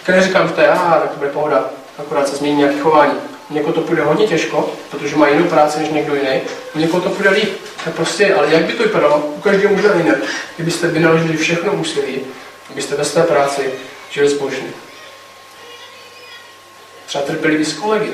Když 0.06 0.16
neříkám, 0.16 0.48
že 0.48 0.54
to 0.54 0.62
je 0.62 0.68
já, 0.68 1.00
tak 1.02 1.12
to 1.12 1.18
bude 1.18 1.30
pohoda, 1.30 1.70
akorát 1.98 2.28
se 2.28 2.36
změní 2.36 2.58
nějaké 2.58 2.80
chování. 2.80 3.31
Někoho 3.52 3.74
to 3.74 3.82
půjde 3.82 4.04
hodně 4.04 4.28
těžko, 4.28 4.74
protože 4.92 5.16
má 5.16 5.28
jinou 5.28 5.46
práci 5.46 5.80
než 5.80 5.90
někdo 5.90 6.16
jiný. 6.16 6.42
Někoho 6.76 7.04
to 7.04 7.10
půjde 7.10 7.30
líp. 7.30 7.50
Tak 7.86 7.94
prostě, 7.94 8.34
ale 8.34 8.54
jak 8.54 8.64
by 8.64 8.74
to 8.74 8.84
vypadalo? 8.84 9.18
U 9.18 9.42
každého 9.42 9.76
možná 9.76 9.94
jinak. 9.94 10.18
Kdybyste 10.56 10.88
vynaložili 10.88 11.38
všechno 11.38 11.74
úsilí, 11.74 12.22
abyste 12.70 12.96
ve 12.96 13.06
své 13.06 13.24
práci 13.24 13.74
žili 14.10 14.30
zbožně. 14.30 14.68
Třeba 17.06 17.24
trpěliví 17.24 17.66
s 17.66 17.74
kolegy. 17.74 18.14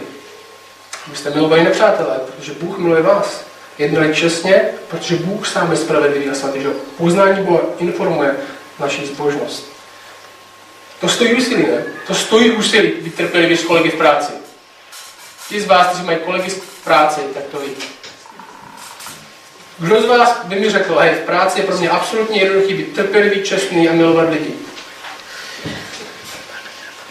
Abyste 1.07 1.29
milovali 1.29 1.63
nepřátelé, 1.63 2.19
protože 2.25 2.53
Bůh 2.53 2.77
miluje 2.77 3.01
vás. 3.01 3.45
Jednali 3.77 4.15
čestně, 4.15 4.61
protože 4.87 5.15
Bůh 5.15 5.47
sám 5.47 5.71
je 5.71 5.77
spravedlivý 5.77 6.29
a 6.29 6.35
svatý. 6.35 6.61
Že? 6.61 6.69
Poznání 6.97 7.43
Boha 7.43 7.61
informuje 7.79 8.35
naši 8.79 9.05
zbožnost. 9.05 9.71
To 11.01 11.09
stojí 11.09 11.33
úsilí, 11.33 11.63
ne? 11.63 11.83
To 12.07 12.15
stojí 12.15 12.51
úsilí 12.51 12.91
být 13.01 13.15
trpělivý 13.15 13.57
s 13.57 13.63
kolegy 13.63 13.89
v 13.89 13.95
práci. 13.95 14.46
Ti 15.49 15.61
z 15.61 15.65
vás, 15.65 15.87
kteří 15.87 16.03
mají 16.03 16.17
kolegy 16.25 16.49
v 16.49 16.83
práci, 16.83 17.21
tak 17.33 17.43
to 17.43 17.59
ví. 17.59 17.71
Kdo 19.79 20.01
z 20.01 20.05
vás 20.05 20.39
by 20.43 20.59
mi 20.59 20.69
řekl, 20.69 20.97
hej, 20.97 21.15
v 21.15 21.25
práci 21.25 21.59
je 21.59 21.65
pro 21.65 21.77
mě 21.77 21.89
absolutně 21.89 22.41
jednoduchý 22.41 22.73
být 22.73 22.95
trpělivý, 22.95 23.43
čestný 23.43 23.89
a 23.89 23.93
milovat 23.93 24.29
lidi. 24.29 24.53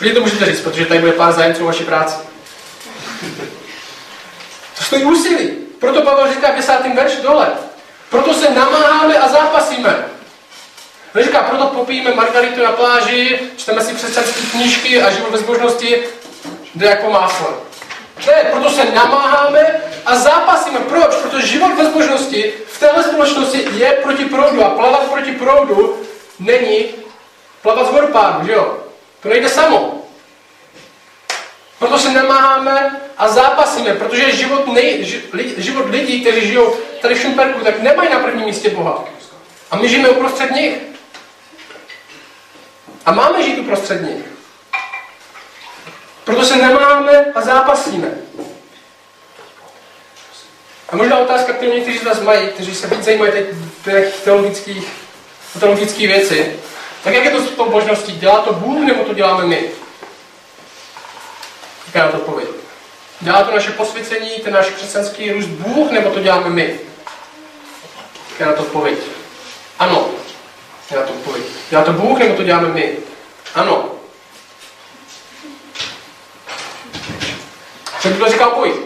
Vy 0.01 0.13
to 0.13 0.21
můžete 0.21 0.47
říct, 0.47 0.61
protože 0.61 0.87
tady 0.87 1.01
bude 1.01 1.13
pár 1.13 1.33
zájemců 1.33 1.63
o 1.63 1.67
vaší 1.67 1.85
práci. 1.85 2.17
To 4.79 4.85
stojí 4.85 5.05
úsilí. 5.05 5.49
Proto 5.79 6.03
Pavel 6.03 6.35
říká 6.35 6.53
v 6.53 6.57
desátým 6.57 6.97
verši 6.97 7.23
dole. 7.23 7.49
Proto 8.11 8.35
se 8.35 8.51
namáháme 8.51 9.19
a 9.19 9.29
zápasíme. 9.29 10.05
Neříká, 11.15 11.43
proto 11.43 11.67
popijeme 11.67 12.15
margaritu 12.15 12.63
na 12.63 12.73
pláži, 12.73 13.41
čteme 13.57 13.83
si 13.83 13.95
křesťanské 13.95 14.41
knížky 14.51 15.03
a 15.03 15.11
život 15.11 15.31
ve 15.31 15.39
zbožnosti 15.39 16.05
jde 16.75 16.87
jako 16.87 17.11
máslo. 17.11 17.67
Ne, 18.27 18.51
proto 18.53 18.71
se 18.71 18.85
namáháme 18.85 19.81
a 20.07 20.17
zápasíme. 20.17 20.81
Proč? 20.81 21.17
Protože 21.17 21.47
život 21.47 21.75
ve 21.77 21.85
zbožnosti 21.85 22.55
v 22.67 22.81
téhle 22.81 23.05
společnosti 23.05 23.69
je 23.77 23.93
proti 23.93 24.25
proudu 24.25 24.65
a 24.65 24.71
plavat 24.71 25.11
proti 25.11 25.33
proudu 25.33 26.03
není 26.39 26.85
plavat 27.63 27.87
z 27.87 27.91
vodopádu, 27.91 28.47
že 28.47 28.53
jo? 28.53 28.79
To 29.23 29.29
nejde 29.29 29.49
samo. 29.49 30.03
Proto 31.79 31.99
se 31.99 32.13
namáháme 32.13 33.01
a 33.19 33.29
zápasíme, 33.29 33.95
protože 33.95 34.37
život, 34.37 34.67
nej, 34.67 35.21
život 35.57 35.91
lidí, 35.91 36.21
kteří 36.21 36.47
žijou 36.47 36.77
tady 37.01 37.15
v 37.15 37.21
Šumperku, 37.21 37.65
tak 37.65 37.83
nemají 37.83 38.11
na 38.11 38.19
prvním 38.19 38.45
místě 38.45 38.71
Boha. 38.71 39.05
A 39.71 39.77
my 39.77 39.89
žijeme 39.89 40.09
uprostřed 40.09 40.51
nich. 40.51 40.75
A 43.07 43.13
máme 43.13 43.43
žít 43.43 43.59
uprostřed 43.59 44.03
nich. 44.03 44.36
Proto 46.37 46.49
se 46.49 46.57
nemáme 46.57 47.25
a 47.35 47.41
zápasíme. 47.41 48.09
A 50.89 50.97
možná 50.97 51.19
otázka, 51.19 51.53
kterou 51.53 51.73
někteří 51.73 51.99
z 51.99 52.05
vás 52.05 52.21
mají, 52.21 52.49
kteří 52.49 52.75
se 52.75 52.87
víc 52.87 53.05
zajímají 53.05 53.33
teď 53.33 53.47
těch 53.85 54.21
teologických, 54.25 54.89
teologických 55.61 56.09
věcí, 56.09 56.43
tak 57.05 57.15
jak 57.15 57.25
je 57.25 57.31
to 57.31 57.41
s 57.41 57.51
tou 57.51 57.71
božností? 57.71 58.13
Dělá 58.13 58.41
to 58.41 58.53
Bůh 58.53 58.87
nebo 58.87 59.05
to 59.05 59.15
děláme 59.15 59.45
my? 59.45 59.71
Jaká 61.87 62.05
na 62.07 62.13
to 62.13 62.19
odpověď? 62.19 62.49
Dělá 63.21 63.43
to 63.43 63.55
naše 63.55 63.71
posvěcení, 63.71 64.31
ten 64.31 64.53
náš 64.53 64.67
křesťanský 64.67 65.33
růst 65.33 65.47
Bůh, 65.47 65.91
nebo 65.91 66.11
to 66.11 66.21
děláme 66.21 66.51
my? 66.51 66.81
Jaká 68.31 68.51
na 68.51 68.57
to 68.57 68.63
odpověď? 68.63 68.99
Ano. 69.79 70.09
Na 70.97 71.03
to 71.03 71.13
odpověď? 71.13 71.45
Dělá 71.71 71.85
to 71.85 71.93
Bůh, 71.93 72.19
nebo 72.19 72.35
to 72.37 72.43
děláme 72.43 72.69
my? 72.69 72.97
Ano. 73.55 73.96
To 78.15 78.29
říkal 78.29 78.49
odpověď? 78.49 78.77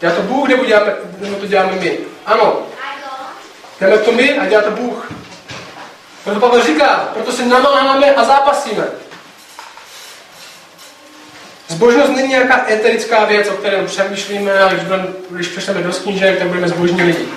Dělá 0.00 0.14
to 0.14 0.22
Bůh, 0.22 0.48
nebo, 0.48 0.64
děláme, 0.64 0.94
nebo 1.18 1.36
to 1.36 1.46
děláme 1.46 1.72
my? 1.72 1.98
Ano. 2.26 2.66
Děláme 3.78 3.98
to 3.98 4.12
my 4.12 4.38
a 4.38 4.46
dělá 4.46 4.62
to 4.62 4.70
Bůh. 4.70 5.12
Proto 6.24 6.40
Pavel 6.40 6.62
říká, 6.62 7.08
proto 7.14 7.32
se 7.32 7.46
namáháme 7.46 8.14
a 8.14 8.24
zápasíme. 8.24 8.84
Zbožnost 11.68 12.12
není 12.12 12.28
nějaká 12.28 12.70
eterická 12.70 13.24
věc, 13.24 13.48
o 13.48 13.52
které 13.52 13.86
přemýšlíme 13.86 14.62
a 14.62 14.68
když, 14.68 14.84
budeme, 14.84 15.06
když 15.30 15.48
přečteme 15.48 15.82
do 15.82 15.92
snížek, 15.92 16.38
tak 16.38 16.48
budeme 16.48 16.68
zbožní 16.68 17.02
lidi. 17.02 17.28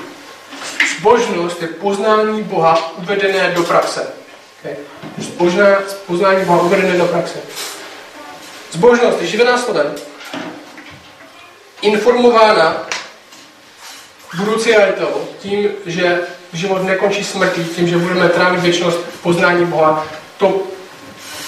Zbožnost 0.97 1.61
je 1.61 1.67
poznání 1.67 2.43
Boha 2.43 2.91
uvedené 2.97 3.51
do 3.55 3.63
praxe. 3.63 4.13
Okay? 4.59 4.75
Zbožná, 5.17 5.65
poznání 6.07 6.45
Boha 6.45 6.61
uvedené 6.61 6.97
do 6.97 7.05
praxe. 7.05 7.39
Zbožnost 8.71 9.21
je 9.21 9.27
živená 9.27 9.57
slovem, 9.57 9.95
informována 11.86 12.88
budoucí 14.38 14.71
realitou, 14.71 15.28
tím, 15.39 15.69
že 15.86 16.19
život 16.54 16.84
nekončí 16.84 17.24
smrtí, 17.24 17.63
tím, 17.63 17.88
že 17.88 17.98
budeme 17.98 18.30
trávit 18.30 18.62
věčnost 18.62 19.00
poznání 19.21 19.65
Boha, 19.65 20.06
to, 20.38 20.62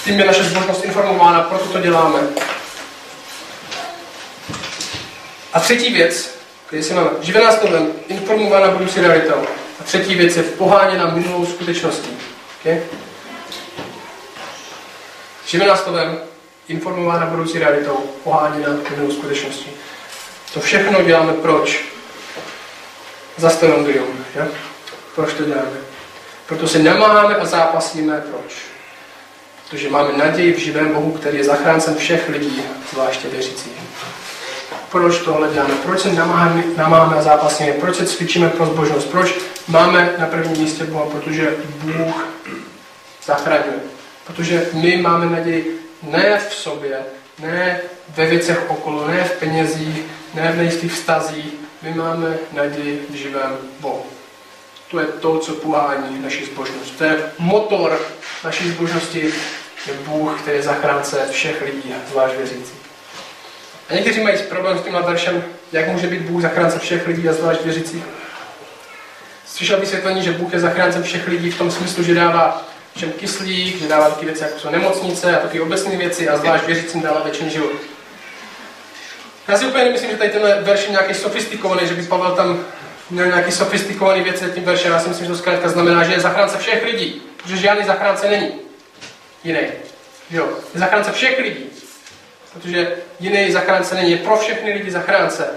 tím 0.04 0.19
je 0.19 0.26
naše 0.26 0.43
zbožnost 0.43 0.86
informována, 0.86 1.41
proto 1.41 1.65
to 1.65 1.82
děláme. 1.82 2.19
A 5.54 5.60
třetí 5.60 5.93
věc, 5.93 6.38
když 6.69 6.86
se 6.86 6.93
máme 6.93 7.10
živená 7.21 7.52
slovem, 7.52 7.91
informována 8.08 8.71
budoucí 8.71 9.02
realitou. 9.02 9.47
A 9.80 9.84
třetí 9.84 10.15
věc 10.15 10.38
je 10.38 10.43
poháněna 10.43 11.10
minulou 11.10 11.45
skutečností. 11.45 12.10
Okay? 12.62 12.82
Živená 15.45 15.76
slovem, 15.76 16.19
informována 16.67 17.26
budoucí 17.26 17.60
realitou, 17.60 17.97
poháněna 18.23 18.69
minulou 18.89 19.12
skutečností. 19.12 19.69
To 20.57 20.63
všechno 20.63 21.03
děláme 21.03 21.33
proč? 21.33 21.85
Za 23.37 23.49
stenondrium. 23.49 24.25
Ja? 24.35 24.47
Proč 25.15 25.33
to 25.33 25.43
děláme? 25.43 25.77
Proto 26.47 26.67
se 26.67 26.79
namáháme 26.79 27.35
a 27.35 27.45
zápasíme. 27.45 28.23
Proč? 28.29 28.55
Protože 29.63 29.89
máme 29.89 30.17
naději 30.17 30.53
v 30.53 30.57
živém 30.57 30.93
Bohu, 30.93 31.11
který 31.11 31.37
je 31.37 31.43
zachráncem 31.43 31.95
všech 31.95 32.29
lidí, 32.29 32.61
zvláště 32.91 33.27
věřících. 33.27 33.73
Proč 34.91 35.19
tohle 35.19 35.49
děláme? 35.53 35.73
Proč 35.83 35.99
se 35.99 36.13
namáháme, 36.13 36.63
namáháme 36.77 37.17
a 37.17 37.21
zápasíme? 37.21 37.71
Proč 37.71 37.95
se 37.95 38.05
cvičíme 38.05 38.49
pro 38.49 38.65
zbožnost? 38.65 39.11
Proč 39.11 39.35
máme 39.67 40.15
na 40.17 40.25
prvním 40.25 40.57
místě 40.57 40.83
Boha? 40.83 41.05
Protože 41.05 41.55
Bůh 41.67 42.27
zachraňuje. 43.25 43.79
Protože 44.27 44.69
my 44.73 44.97
máme 44.97 45.25
naději 45.25 45.79
ne 46.03 46.41
v 46.49 46.53
sobě, 46.53 46.99
ne 47.39 47.80
ve 48.10 48.26
věcech 48.26 48.69
okolo, 48.69 49.08
ne 49.08 49.23
v 49.23 49.39
penězích, 49.39 50.04
ne 50.34 50.52
v 50.52 50.58
nejistých 50.58 50.93
vztazích. 50.93 51.54
My 51.82 51.93
máme 51.93 52.38
naději 52.52 53.06
v 53.10 53.13
živém 53.13 53.58
Bohu. 53.80 54.06
To 54.91 55.00
je 55.00 55.06
to, 55.06 55.39
co 55.39 55.54
pohání 55.54 56.21
naši 56.21 56.45
zbožnost. 56.45 56.97
To 56.97 57.04
je 57.04 57.32
motor 57.39 58.00
naší 58.43 58.69
zbožnosti, 58.69 59.34
je 59.88 59.93
Bůh, 59.93 60.41
který 60.41 60.58
je 60.58 60.63
zachránce 60.63 61.28
všech 61.32 61.62
lidí, 61.62 61.93
zvlášť 62.10 62.36
věřících. 62.36 62.78
A 63.89 63.93
někteří 63.93 64.23
mají 64.23 64.38
problém 64.38 64.78
s 64.78 64.82
tímhle 64.82 65.02
veršem, 65.02 65.43
jak 65.71 65.88
může 65.88 66.08
být 66.08 66.21
Bůh 66.21 66.41
zachránce 66.41 66.80
všech 66.80 67.08
lidí 67.08 67.30
a 67.30 67.34
zvlášť 67.34 67.62
věřících. 67.62 68.04
Slyšel 69.45 69.80
vysvětlení, 69.80 70.23
že 70.23 70.32
Bůh 70.32 70.54
je 70.54 70.60
zachránce 70.60 71.04
všech 71.04 71.28
lidí 71.28 71.52
v 71.52 71.58
tom 71.58 71.71
smyslu, 71.71 72.04
že 72.04 72.13
dává 72.13 72.67
všem 72.97 73.12
kyslík, 73.12 73.79
že 73.79 73.88
dává 73.88 74.10
taky 74.10 74.25
věci, 74.25 74.43
jako 74.43 74.60
jsou 74.60 74.69
nemocnice 74.69 75.38
a 75.38 75.39
taky 75.39 75.60
obecné 75.60 75.97
věci 75.97 76.29
a 76.29 76.38
zvlášť 76.38 76.65
věřícím 76.65 77.01
dává 77.01 77.23
věčný 77.23 77.49
život. 77.49 77.71
Já 79.47 79.57
si 79.57 79.65
úplně 79.65 79.83
nemyslím, 79.83 80.12
že 80.12 80.17
tady 80.17 80.29
tenhle 80.29 80.62
verš 80.62 80.83
je 80.83 80.91
nějaký 80.91 81.13
sofistikovaný, 81.13 81.88
že 81.88 81.93
by 81.93 82.03
Pavel 82.03 82.36
tam 82.36 82.65
měl 83.10 83.25
nějaký 83.25 83.51
sofistikovaný 83.51 84.21
věci 84.21 84.45
tím 84.53 84.63
veršem. 84.63 84.91
Já 84.91 84.99
si 84.99 85.10
myslím, 85.10 85.25
že 85.25 85.31
to 85.31 85.38
zkrátka 85.38 85.69
znamená, 85.69 86.03
že 86.03 86.13
je 86.13 86.19
zachránce 86.19 86.57
všech 86.57 86.83
lidí, 86.83 87.21
protože 87.38 87.57
žádný 87.57 87.86
zachránce 87.86 88.29
není 88.29 88.51
jiný. 89.43 89.67
Jo, 90.29 90.49
je 90.73 90.79
zachránce 90.79 91.12
všech 91.12 91.39
lidí, 91.39 91.65
protože 92.53 92.95
jiný 93.19 93.51
zachránce 93.51 93.95
není. 93.95 94.12
Je 94.12 94.17
pro 94.17 94.38
všechny 94.38 94.73
lidi 94.73 94.91
zachránce, 94.91 95.47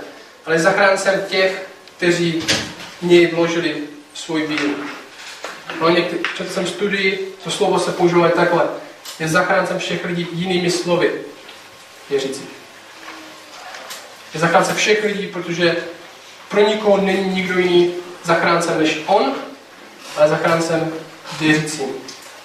ale 0.47 0.55
je 0.55 0.61
zachráncem 0.61 1.25
těch, 1.29 1.67
kteří 1.97 2.41
v 3.01 3.03
něj 3.03 3.27
vložili 3.27 3.77
svůj 4.15 4.47
víru. 4.47 4.75
No, 5.81 5.91
někdy, 5.91 6.19
četl 6.37 6.53
jsem 6.53 6.67
studii, 6.67 7.35
to 7.45 7.51
slovo 7.51 7.79
se 7.79 7.93
používá 7.93 8.29
takhle. 8.29 8.69
Je 9.19 9.29
zachráncem 9.29 9.79
všech 9.79 10.05
lidí 10.05 10.29
jinými 10.33 10.71
slovy. 10.71 11.13
Věřící. 12.11 12.43
Je 14.35 14.41
zachránce 14.41 14.75
všech 14.75 15.05
lidí, 15.05 15.27
protože 15.27 15.77
pro 16.49 16.69
nikoho 16.69 16.97
není 16.97 17.35
nikdo 17.35 17.59
jiný 17.59 17.95
zachráncem 18.25 18.79
než 18.79 19.01
on, 19.07 19.35
ale 20.17 20.29
zachráncem 20.29 20.93
věřícím 21.41 21.89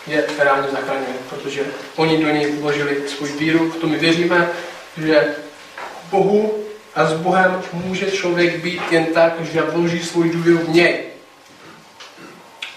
je 0.07 0.25
reálně 0.39 0.67
zachraňuje, 0.71 1.13
protože 1.29 1.61
oni 1.95 2.23
do 2.23 2.31
něj 2.31 2.51
vložili 2.51 3.09
svůj 3.09 3.29
víru, 3.29 3.71
v 3.71 3.75
tom 3.75 3.89
my 3.89 3.97
věříme, 3.97 4.49
že 4.97 5.35
Bohu 6.09 6.63
a 6.95 7.05
s 7.05 7.13
Bohem 7.13 7.61
může 7.73 8.11
člověk 8.11 8.63
být 8.63 8.91
jen 8.91 9.05
tak, 9.05 9.33
že 9.51 9.61
vloží 9.61 9.99
svůj 9.99 10.29
důvěru 10.29 10.57
v 10.57 10.69
něj. 10.69 11.14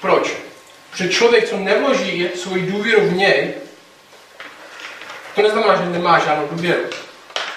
Proč? 0.00 0.32
Protože 0.90 1.08
člověk, 1.08 1.48
co 1.48 1.56
nevloží 1.56 2.28
svůj 2.34 2.62
důvěru 2.62 3.08
v 3.08 3.12
něj, 3.12 3.54
to 5.34 5.42
neznamená, 5.42 5.76
že 5.76 5.90
nemá 5.90 6.18
žádnou 6.18 6.48
důvěru. 6.50 6.82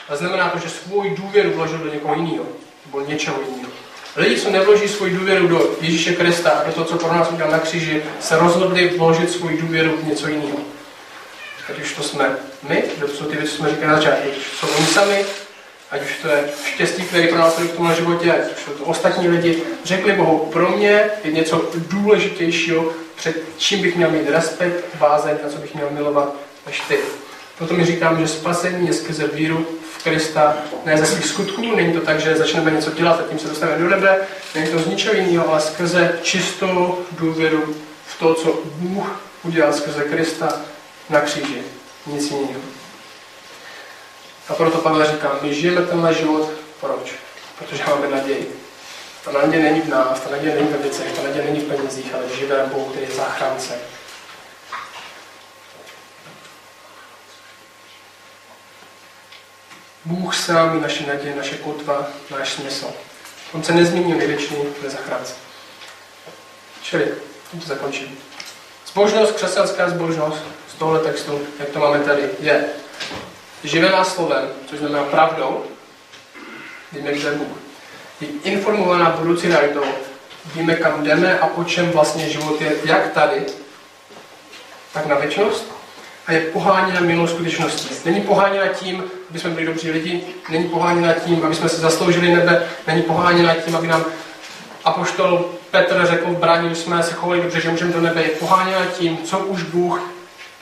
A 0.09 0.15
znamená 0.15 0.49
to, 0.49 0.59
že 0.59 0.69
svůj 0.69 1.09
důvěru 1.09 1.51
vložil 1.51 1.77
do 1.77 1.93
někoho 1.93 2.15
jiného, 2.15 2.45
nebo 2.85 3.01
něčeho 3.01 3.37
jiného. 3.41 3.71
Lidi, 4.15 4.41
co 4.41 4.49
nevloží 4.51 4.87
svůj 4.87 5.09
důvěru 5.09 5.47
do 5.47 5.75
Ježíše 5.81 6.15
Krista 6.15 6.49
a 6.49 6.63
do 6.63 6.71
toho, 6.71 6.85
co 6.85 6.97
pro 6.97 7.13
nás 7.13 7.31
udělal 7.31 7.51
na 7.51 7.59
kříži, 7.59 8.03
se 8.19 8.37
rozhodli 8.37 8.87
vložit 8.87 9.31
svůj 9.31 9.57
důvěru 9.57 9.97
v 9.97 10.07
něco 10.07 10.27
jiného. 10.27 10.57
Ať 11.69 11.79
už 11.79 11.93
to 11.93 12.03
jsme 12.03 12.37
my, 12.69 12.83
že 12.95 13.05
to 13.05 13.07
jsou 13.07 13.25
ty 13.25 13.35
věci, 13.35 13.51
co 13.51 13.57
jsme 13.57 13.69
říkali 13.69 13.87
na 13.87 13.95
začátku, 13.95 14.29
jsou 14.59 14.67
oni 14.67 14.85
sami, 14.85 15.25
ať 15.91 16.01
už 16.01 16.17
to 16.21 16.27
je 16.27 16.43
štěstí, 16.65 17.03
který 17.03 17.27
pro 17.27 17.37
nás 17.37 17.59
v 17.59 17.75
tomhle 17.75 17.95
životě, 17.95 18.31
ať 18.31 18.39
už 18.39 18.77
to 18.77 18.83
ostatní 18.85 19.27
lidi, 19.27 19.63
řekli 19.83 20.13
Bohu, 20.13 20.37
pro 20.39 20.69
mě 20.69 21.09
je 21.23 21.31
něco 21.31 21.69
důležitějšího, 21.75 22.93
před 23.15 23.43
čím 23.57 23.81
bych 23.81 23.95
měl 23.95 24.11
mít 24.11 24.29
respekt, 24.29 24.85
bázeň 24.99 25.37
a 25.45 25.49
co 25.49 25.57
bych 25.57 25.75
měl 25.75 25.89
milovat, 25.91 26.35
než 26.67 26.79
ty. 26.79 26.97
Proto 27.57 27.73
mi 27.73 27.85
říkám, 27.85 28.19
že 28.19 28.27
spasení 28.27 28.87
je 28.87 28.93
skrze 28.93 29.27
víru 29.27 29.65
v 29.97 30.03
Krista, 30.03 30.57
ne 30.85 30.97
ze 30.97 31.05
svých 31.05 31.25
skutků, 31.25 31.75
není 31.75 31.93
to 31.93 32.01
tak, 32.01 32.19
že 32.19 32.35
začneme 32.35 32.71
něco 32.71 32.91
dělat 32.91 33.19
a 33.19 33.29
tím 33.29 33.39
se 33.39 33.47
dostaneme 33.47 33.83
do 33.83 33.89
nebe, 33.89 34.17
není 34.55 34.67
to 34.67 34.79
z 34.79 34.87
ničeho 34.87 35.15
jiného, 35.15 35.49
ale 35.49 35.61
skrze 35.61 36.19
čistou 36.21 36.99
důvěru 37.11 37.75
v 38.05 38.19
to, 38.19 38.33
co 38.33 38.61
Bůh 38.65 39.21
udělal 39.43 39.73
skrze 39.73 40.03
Krista 40.03 40.61
na 41.09 41.21
kříži. 41.21 41.61
Nic 42.05 42.31
jiného. 42.31 42.70
A 44.51 44.53
proto 44.53 44.77
Pavel 44.77 45.05
říká, 45.05 45.39
my 45.41 45.53
žijeme 45.53 45.81
tenhle 45.81 46.13
život, 46.13 46.49
proč? 46.79 47.13
Protože 47.59 47.83
máme 47.87 48.07
naději. 48.07 48.55
Ta 49.25 49.31
naděje 49.31 49.63
není 49.63 49.81
v 49.81 49.89
nás, 49.89 50.19
ta 50.19 50.29
naděje 50.29 50.55
není 50.55 50.67
ve 50.67 50.77
věcech, 50.77 51.11
ta 51.11 51.23
naděje 51.23 51.45
není 51.45 51.59
v 51.59 51.67
penězích, 51.67 52.13
ale 52.13 52.23
v 52.23 52.35
živém 52.35 52.69
Bohu, 52.69 52.85
který 52.85 53.05
je 53.05 53.15
záchránce. 53.15 53.73
Bůh 60.05 60.35
sám 60.35 60.81
naše 60.81 61.07
naděje, 61.07 61.35
naše 61.35 61.57
kotva, 61.57 62.07
náš 62.29 62.53
smysl. 62.53 62.93
On 63.53 63.63
se 63.63 63.73
nezměnil 63.73 64.17
největší 64.17 64.55
nezachránce. 64.83 65.33
Čili, 66.83 67.07
tím 67.51 67.59
to 67.59 67.67
zakončím. 67.67 68.17
Zbožnost, 68.87 69.35
křesťanská 69.35 69.89
zbožnost 69.89 70.43
z 70.69 70.73
tohle 70.73 70.99
textu, 70.99 71.41
jak 71.59 71.69
to 71.69 71.79
máme 71.79 71.99
tady, 71.99 72.29
je 72.39 72.80
živená 73.63 74.03
slovem, 74.03 74.49
což 74.65 74.79
znamená 74.79 75.03
pravdou, 75.03 75.63
víme, 76.91 77.11
kde 77.11 77.29
je 77.29 77.35
Bůh. 77.35 77.57
Je 78.21 78.27
informovaná 78.43 79.09
budoucí 79.09 79.47
realitou, 79.47 79.83
víme, 80.55 80.75
kam 80.75 81.03
jdeme 81.03 81.39
a 81.39 81.45
o 81.45 81.63
čem 81.63 81.91
vlastně 81.91 82.29
život 82.29 82.61
je, 82.61 82.75
jak 82.83 83.11
tady, 83.11 83.45
tak 84.93 85.05
na 85.05 85.15
věčnost. 85.15 85.71
A 86.27 86.31
je 86.31 86.41
poháněna 86.41 86.99
milou 86.99 87.27
skutečností. 87.27 87.89
Není 88.05 88.21
poháněna 88.21 88.67
tím, 88.67 89.03
aby 89.29 89.39
jsme 89.39 89.49
byli 89.49 89.65
dobří 89.65 89.91
lidi, 89.91 90.23
není 90.49 90.69
poháněna 90.69 91.13
tím, 91.13 91.45
aby 91.45 91.55
jsme 91.55 91.69
si 91.69 91.81
zasloužili 91.81 92.35
nebe, 92.35 92.67
není 92.87 93.01
poháněna 93.01 93.55
tím, 93.55 93.75
aby 93.75 93.87
nám 93.87 94.05
apoštol 94.83 95.49
Petr 95.71 96.05
řekl 96.05 96.37
že 96.69 96.75
jsme 96.75 97.03
se 97.03 97.13
chovali 97.13 97.41
dobře, 97.41 97.61
že 97.61 97.69
můžeme 97.69 97.93
do 97.93 98.01
nebe, 98.01 98.21
je 98.23 98.29
poháněna 98.29 98.85
tím, 98.85 99.17
co 99.17 99.39
už 99.39 99.63
Bůh 99.63 100.10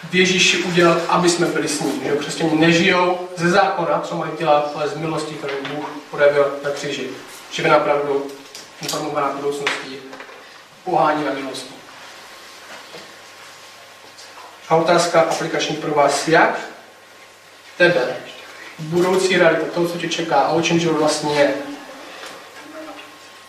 v 0.03 0.15
Ježíši 0.15 0.57
udělat, 0.57 0.97
aby 1.07 1.29
jsme 1.29 1.45
byli 1.45 1.67
s 1.67 1.81
ním. 1.81 2.03
Že 2.03 2.15
křesťané 2.15 2.55
nežijou 2.55 3.29
ze 3.35 3.49
zákona, 3.49 4.01
co 4.01 4.15
mají 4.15 4.31
dělat, 4.39 4.71
ale 4.75 4.89
z 4.89 4.97
milosti, 4.97 5.35
kterou 5.35 5.53
Bůh 5.75 5.89
projevil 6.11 6.59
na 6.63 6.69
kříži. 6.69 7.09
Živé 7.51 7.69
napravdu, 7.69 8.27
informovaná 8.81 9.31
budoucností, 9.31 9.97
pohání 10.83 11.25
na 11.25 11.31
milosti. 11.31 11.73
A 14.69 14.75
otázka 14.75 15.21
aplikační 15.21 15.75
pro 15.75 15.91
vás, 15.91 16.27
jak 16.27 16.59
tebe 17.77 18.17
budoucí 18.79 19.37
realita, 19.37 19.65
to, 19.73 19.87
co 19.87 19.97
tě 19.97 20.09
čeká 20.09 20.35
a 20.35 20.49
o 20.49 20.61
čem 20.61 20.79
život 20.79 20.97
vlastně 20.97 21.33
je, 21.33 21.53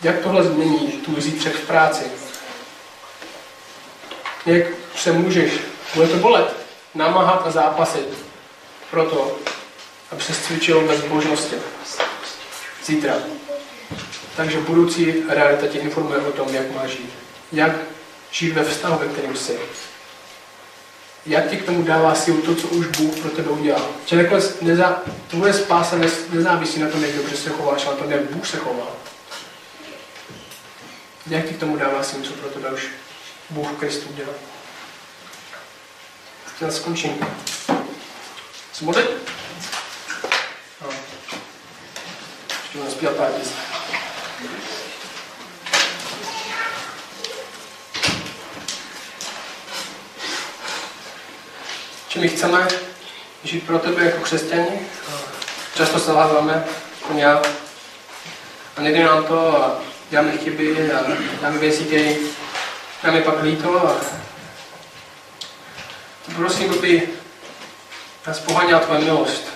jak 0.01 0.19
tohle 0.19 0.43
změní 0.43 0.87
tu 0.91 1.21
zítřek 1.21 1.55
v 1.55 1.67
práci? 1.67 2.03
Jak 4.45 4.63
se 4.95 5.11
můžeš, 5.11 5.53
bude 5.95 6.07
to 6.07 6.17
bolet, 6.17 6.55
namáhat 6.95 7.47
a 7.47 7.51
zápasit 7.51 8.07
proto, 8.91 9.39
aby 10.11 10.21
se 10.21 10.33
cvičil 10.33 10.87
ve 10.87 10.97
zbožnosti 10.97 11.55
zítra. 12.85 13.13
Takže 14.35 14.59
budoucí 14.59 15.23
realita 15.29 15.67
tě 15.67 15.79
informuje 15.79 16.19
o 16.19 16.31
tom, 16.31 16.55
jak 16.55 16.71
máš 16.71 16.89
žít. 16.89 17.13
Jak 17.51 17.71
žít 18.31 18.51
ve 18.51 18.63
vztahu, 18.63 18.99
ve 18.99 19.07
kterém 19.07 19.35
jsi. 19.35 19.59
Jak 21.25 21.49
ti 21.49 21.57
k 21.57 21.65
tomu 21.65 21.83
dává 21.83 22.15
sílu 22.15 22.41
to, 22.41 22.55
co 22.55 22.67
už 22.67 22.85
Bůh 22.85 23.19
pro 23.19 23.29
tebe 23.29 23.49
udělal. 23.49 23.87
Že 24.05 24.15
nakonec 24.15 24.61
neza, 24.61 25.01
tvoje 25.27 25.53
spása 25.53 25.95
nezávisí 26.29 26.79
na 26.79 26.89
tom, 26.89 27.03
jak 27.03 27.15
dobře 27.15 27.37
se 27.37 27.49
chováš, 27.49 27.85
ale 27.85 27.95
na 27.95 28.01
tom, 28.01 28.11
jak 28.11 28.21
Bůh 28.21 28.47
se 28.47 28.57
chová. 28.57 28.87
Jak 31.27 31.45
ti 31.45 31.53
k 31.53 31.59
tomu 31.59 31.77
dává 31.77 32.03
sílu, 32.03 32.23
co 32.23 32.33
pro 32.33 32.49
tebe 32.49 32.69
už 32.69 32.87
Bůh 33.49 33.67
v 33.67 33.75
Kristu 33.75 34.09
udělal. 34.09 34.33
Já 36.61 36.71
skončím. 36.71 37.27
Smodlit? 38.73 39.09
No. 40.81 40.89
Ještě 42.49 42.77
budeme 42.77 42.91
zpívat 42.91 43.15
pár 43.15 43.27
písní. 43.29 43.55
Či 52.07 52.19
my 52.19 52.29
chceme 52.29 52.67
žít 53.43 53.65
pro 53.67 53.79
tebe 53.79 54.05
jako 54.05 54.21
křesťani. 54.21 54.79
Často 55.75 55.99
se 55.99 56.11
láváme, 56.11 56.65
jako 57.01 57.17
já. 57.17 57.41
A 58.77 58.81
nejde 58.81 59.03
nám 59.03 59.25
to 59.25 59.63
a 59.63 59.81
děláme 60.09 60.37
chyby 60.37 60.91
a 60.93 61.01
děláme 61.39 61.57
věci, 61.57 61.83
které 61.83 62.15
nám 63.03 63.15
je 63.15 63.21
pak 63.21 63.43
líto. 63.43 63.87
A 63.87 64.20
prosím, 66.35 66.71
aby 66.71 67.09
nás 68.27 68.39
poháněla 68.39 68.79
tvoje 68.79 69.01
milost. 69.01 69.47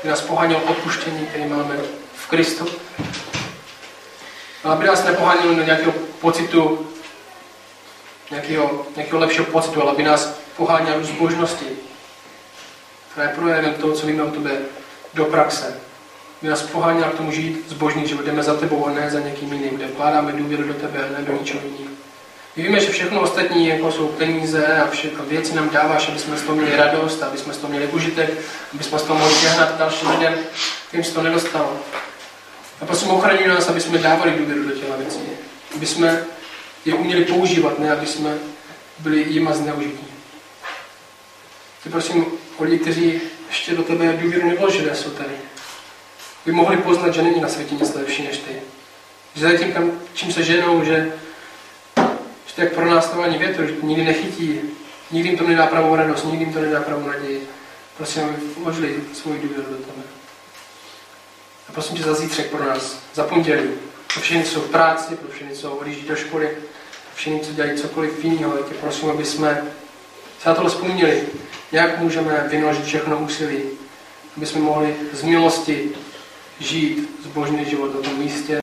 Aby 0.00 0.08
nás 0.08 0.20
poháněl 0.20 0.60
odpuštění, 0.66 1.26
které 1.26 1.48
máme 1.48 1.76
v 2.14 2.28
Kristu. 2.28 2.66
Ale 4.64 4.74
aby 4.74 4.86
nás 4.86 5.04
nepoháněl 5.04 5.54
do 5.54 5.62
nějakého 5.62 5.92
pocitu, 6.20 6.86
nějakého, 8.30 8.86
nějakého 8.96 9.20
lepšího 9.20 9.44
pocitu, 9.44 9.82
ale 9.82 9.92
aby 9.92 10.02
nás 10.02 10.34
poháněl 10.56 11.00
do 11.00 11.06
zbožnosti, 11.06 11.66
která 13.12 13.28
je 13.28 13.34
projevem 13.34 13.74
toho, 13.74 13.94
co 13.94 14.06
víme 14.06 14.22
o 14.22 14.30
tebe, 14.30 14.50
do 15.14 15.24
praxe. 15.24 15.80
Aby 16.40 16.50
nás 16.50 16.62
poháněl 16.62 17.04
k 17.10 17.16
tomu 17.16 17.32
žít 17.32 17.64
zbožný 17.68 18.08
život. 18.08 18.24
Jdeme 18.24 18.42
za 18.42 18.54
tebou 18.54 18.86
a 18.86 18.90
ne 18.90 19.10
za 19.10 19.20
někým 19.20 19.52
jiným, 19.52 19.76
kde 19.76 19.86
vkládáme 19.86 20.32
důvěru 20.32 20.64
do 20.68 20.74
tebe 20.74 21.08
a 21.08 21.18
ne 21.18 21.24
do 21.24 21.32
ničeho 21.32 21.60
jiného. 21.64 22.05
My 22.56 22.62
víme, 22.62 22.80
že 22.80 22.90
všechno 22.92 23.20
ostatní 23.20 23.68
jako 23.68 23.92
jsou 23.92 24.08
peníze 24.08 24.66
a 24.66 24.90
všechno 24.90 25.24
věci 25.24 25.54
nám 25.54 25.70
dáváš, 25.70 26.08
aby 26.08 26.18
jsme 26.18 26.36
z 26.36 26.42
toho 26.42 26.56
měli 26.56 26.76
radost, 26.76 27.22
aby 27.22 27.38
jsme 27.38 27.54
z 27.54 27.58
toho 27.58 27.70
měli 27.70 27.86
užitek, 27.86 28.30
aby 28.74 28.84
jsme 28.84 28.98
z 28.98 29.02
toho 29.02 29.18
mohli 29.18 29.40
žehnat 29.40 29.78
dalším 29.78 30.10
lidem, 30.10 30.34
kterým 30.88 31.04
se 31.04 31.14
to 31.14 31.22
nedostalo. 31.22 31.76
A 32.80 32.86
prosím, 32.86 33.10
ochraňuj 33.10 33.48
nás, 33.48 33.68
aby 33.68 33.80
jsme 33.80 33.98
dávali 33.98 34.30
důvěru 34.30 34.62
do 34.62 34.70
těla 34.70 34.96
věcí. 34.96 35.20
Aby 35.74 35.86
jsme 35.86 36.24
je 36.84 36.94
uměli 36.94 37.24
používat, 37.24 37.78
ne 37.78 37.92
aby 37.92 38.06
jsme 38.06 38.38
byli 38.98 39.24
jima 39.28 39.54
zneužití. 39.54 40.06
Ty 41.82 41.88
prosím 41.88 42.26
o 42.56 42.64
lidi, 42.64 42.78
kteří 42.78 43.20
ještě 43.48 43.74
do 43.74 43.82
tebe 43.82 44.18
důvěru 44.22 44.48
nevložili, 44.48 44.96
jsou 44.96 45.10
tady. 45.10 45.34
By 46.46 46.52
mohli 46.52 46.76
poznat, 46.76 47.14
že 47.14 47.22
není 47.22 47.40
na 47.40 47.48
světě 47.48 47.74
nic 47.74 47.94
lepší 47.94 48.22
než 48.22 48.38
ty. 48.38 48.52
Že 49.34 49.48
za 49.48 49.58
tím, 49.58 49.72
kam, 49.72 49.92
čím 50.14 50.32
se 50.32 50.42
ženou, 50.42 50.84
že, 50.84 50.92
že 50.92 51.12
to 52.56 52.62
jak 52.62 52.72
pro 52.72 52.90
nás 52.90 53.14
větru, 53.38 53.66
nikdy 53.82 54.04
nechytí, 54.04 54.60
nikdy 55.10 55.28
jim 55.28 55.38
to 55.38 55.48
nedá 55.48 55.66
pravou 55.66 55.96
radost, 55.96 56.24
nikdy 56.24 56.44
jim 56.44 56.52
to 56.52 56.60
nedá 56.60 56.80
pravou 56.80 57.06
naději. 57.06 57.48
Prosím, 57.96 58.24
aby 58.24 58.36
vložili 58.62 58.96
svůj 59.12 59.38
důvěru 59.38 59.62
do 59.62 59.76
tebe. 59.76 60.02
A 61.68 61.72
prosím 61.72 61.96
tě 61.96 62.02
za 62.02 62.14
zítřek 62.14 62.50
pro 62.50 62.64
nás, 62.64 63.02
za 63.14 63.24
pondělí, 63.24 63.68
pro 64.12 64.22
všechny, 64.22 64.44
co 64.44 64.50
jsou 64.50 64.60
v 64.60 64.70
práci, 64.70 65.16
pro 65.16 65.30
všechny, 65.30 65.54
co 65.54 65.72
odjíždí 65.72 66.08
do 66.08 66.16
školy, 66.16 66.46
pro 66.46 67.16
všechny, 67.16 67.40
co 67.40 67.52
dělají 67.52 67.78
cokoliv 67.78 68.24
jiného, 68.24 68.56
tě 68.56 68.74
prosím, 68.74 69.10
aby 69.10 69.24
jsme 69.24 69.62
se 70.42 70.48
na 70.48 70.54
tohle 70.54 70.70
vzpomněli, 70.70 71.22
jak 71.72 71.98
můžeme 71.98 72.46
vynaložit 72.50 72.84
všechno 72.84 73.18
úsilí, 73.18 73.62
aby 74.36 74.46
jsme 74.46 74.60
mohli 74.60 74.96
z 75.12 75.22
milosti 75.22 75.90
žít 76.60 77.20
zbožný 77.24 77.64
život 77.64 77.94
na 77.94 78.00
tom 78.00 78.18
místě, 78.18 78.54